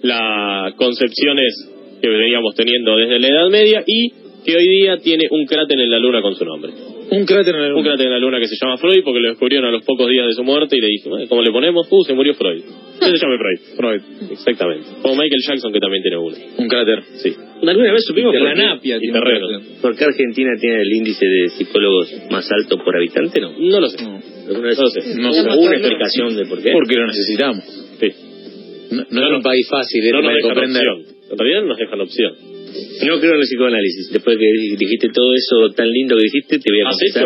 las 0.02 0.74
concepciones 0.74 1.72
que 2.00 2.08
veníamos 2.08 2.54
teniendo 2.54 2.96
desde 2.96 3.18
la 3.18 3.28
Edad 3.28 3.48
Media 3.50 3.82
y 3.86 4.10
que 4.44 4.56
hoy 4.56 4.68
día 4.68 4.98
tiene 4.98 5.24
un 5.30 5.46
cráter 5.46 5.78
en 5.80 5.90
la 5.90 5.98
luna 5.98 6.22
con 6.22 6.34
su 6.36 6.44
nombre. 6.44 6.72
Un 7.10 7.24
cráter 7.24 7.54
en 7.54 7.62
el 7.62 7.72
Un 7.74 7.82
cráter 7.84 8.06
en 8.06 8.12
la 8.12 8.18
luna 8.18 8.38
que 8.40 8.46
se 8.46 8.56
llama 8.60 8.76
Freud 8.78 9.02
porque 9.04 9.20
lo 9.20 9.28
descubrieron 9.30 9.68
a 9.68 9.70
los 9.70 9.84
pocos 9.84 10.08
días 10.08 10.26
de 10.26 10.32
su 10.32 10.42
muerte 10.42 10.76
y 10.76 10.80
le 10.80 10.88
dije, 10.88 11.08
"Bueno, 11.08 11.26
¿cómo 11.28 11.42
le 11.42 11.50
ponemos? 11.52 11.86
Uh, 11.90 12.04
se 12.04 12.14
murió 12.14 12.34
Freud. 12.34 12.62
¿Qué 12.98 13.06
se 13.16 13.18
llama 13.18 13.36
Freud? 13.38 13.60
Freud. 13.76 14.30
Exactamente. 14.32 14.86
Como 15.02 15.14
Michael 15.14 15.42
Jackson 15.46 15.72
que 15.72 15.78
también 15.80 16.02
tiene 16.02 16.16
uno. 16.18 16.36
Un 16.58 16.68
cráter. 16.68 17.02
Sí. 17.22 17.32
¿Alguna 17.62 17.92
vez 17.92 18.04
supimos 18.04 18.32
por 18.34 18.40
qué, 18.42 18.54
Terranapia. 18.54 18.96
y 18.96 19.00
tiene 19.00 19.18
un 19.18 19.24
terreno. 19.24 19.48
cráter. 19.48 19.66
por 19.82 19.96
qué 19.96 20.04
Argentina 20.04 20.50
tiene 20.60 20.80
el 20.82 20.92
índice 20.92 21.26
de 21.26 21.48
psicólogos 21.50 22.12
más 22.30 22.48
alto 22.50 22.78
por 22.84 22.96
habitante? 22.96 23.40
No. 23.40 23.52
No 23.58 23.80
lo 23.80 23.88
sé. 23.88 24.02
No. 24.02 24.20
¿Alguna 24.48 24.68
vez 24.68 24.78
No 24.78 24.84
lo 24.84 24.90
sé. 24.90 25.00
No 25.16 25.32
sé. 25.32 25.40
¿Hubo 25.42 25.60
una 25.62 25.76
explicación 25.76 26.36
de 26.36 26.44
por 26.46 26.62
qué? 26.62 26.72
Porque 26.72 26.94
lo 26.96 27.06
necesitamos. 27.06 27.64
Sí. 28.00 28.08
No, 28.90 29.04
no 29.10 29.26
es 29.30 29.36
un 29.36 29.42
país 29.42 29.66
fácil 29.68 30.02
de 30.04 30.12
No 30.12 30.22
nos 30.22 30.34
dejan 30.34 30.58
opción. 30.58 31.16
En 31.30 31.38
realidad 31.38 31.60
no 31.62 31.68
nos 31.68 31.78
dejan 31.78 32.00
opción. 32.00 32.32
No 33.06 33.20
creo 33.20 33.32
en 33.34 33.40
el 33.40 33.46
psicoanálisis. 33.46 34.10
Después 34.12 34.36
que 34.38 34.46
dijiste 34.76 35.08
todo 35.12 35.34
eso 35.34 35.74
tan 35.74 35.88
lindo 35.90 36.16
que 36.16 36.22
dijiste, 36.24 36.58
te 36.58 36.70
voy 36.72 36.80
a 36.80 36.88
¿Has 36.88 36.94
confesar 36.96 37.24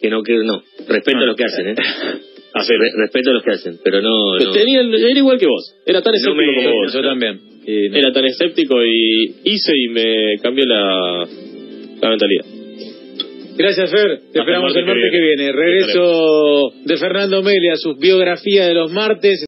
que 0.00 0.10
no 0.10 0.22
creo, 0.22 0.42
no. 0.44 0.62
Respeto 0.88 1.18
Ah. 1.18 1.22
a 1.22 1.26
los 1.26 1.36
que 1.36 1.44
hacen, 1.44 1.68
¿eh? 1.68 1.74
Respeto 3.02 3.30
a 3.30 3.32
los 3.34 3.42
que 3.42 3.50
hacen, 3.52 3.78
pero 3.84 4.00
no... 4.00 4.36
no. 4.38 4.52
Tenía, 4.52 4.80
era 4.80 5.10
igual 5.18 5.38
que 5.38 5.46
vos. 5.46 5.74
Era 5.86 6.00
tan 6.02 6.12
No 6.12 6.16
escéptico 6.16 6.52
me- 6.52 6.64
como 6.64 6.82
vos. 6.82 6.92
Yo 6.92 7.02
también. 7.02 7.40
Y 7.66 7.88
no. 7.90 7.96
Era 7.98 8.12
tan 8.12 8.24
escéptico 8.24 8.82
y 8.84 9.34
hice 9.44 9.72
y 9.76 9.88
me 9.88 10.36
cambió 10.42 10.64
la, 10.66 11.26
la 12.00 12.08
mentalidad. 12.10 12.44
Gracias, 13.58 13.90
Fer. 13.90 14.06
Te 14.18 14.24
Hasta 14.26 14.38
esperamos 14.40 14.72
el 14.72 14.78
el 14.80 14.86
martes 14.86 15.02
que 15.10 15.18
que 15.18 15.20
viene. 15.24 15.42
viene. 15.42 15.52
Regreso 15.52 16.72
de 16.84 16.96
Fernando 16.96 17.42
Melia, 17.42 17.74
su 17.76 17.96
biografía 17.96 18.66
de 18.66 18.74
los 18.74 18.92
martes. 18.92 19.36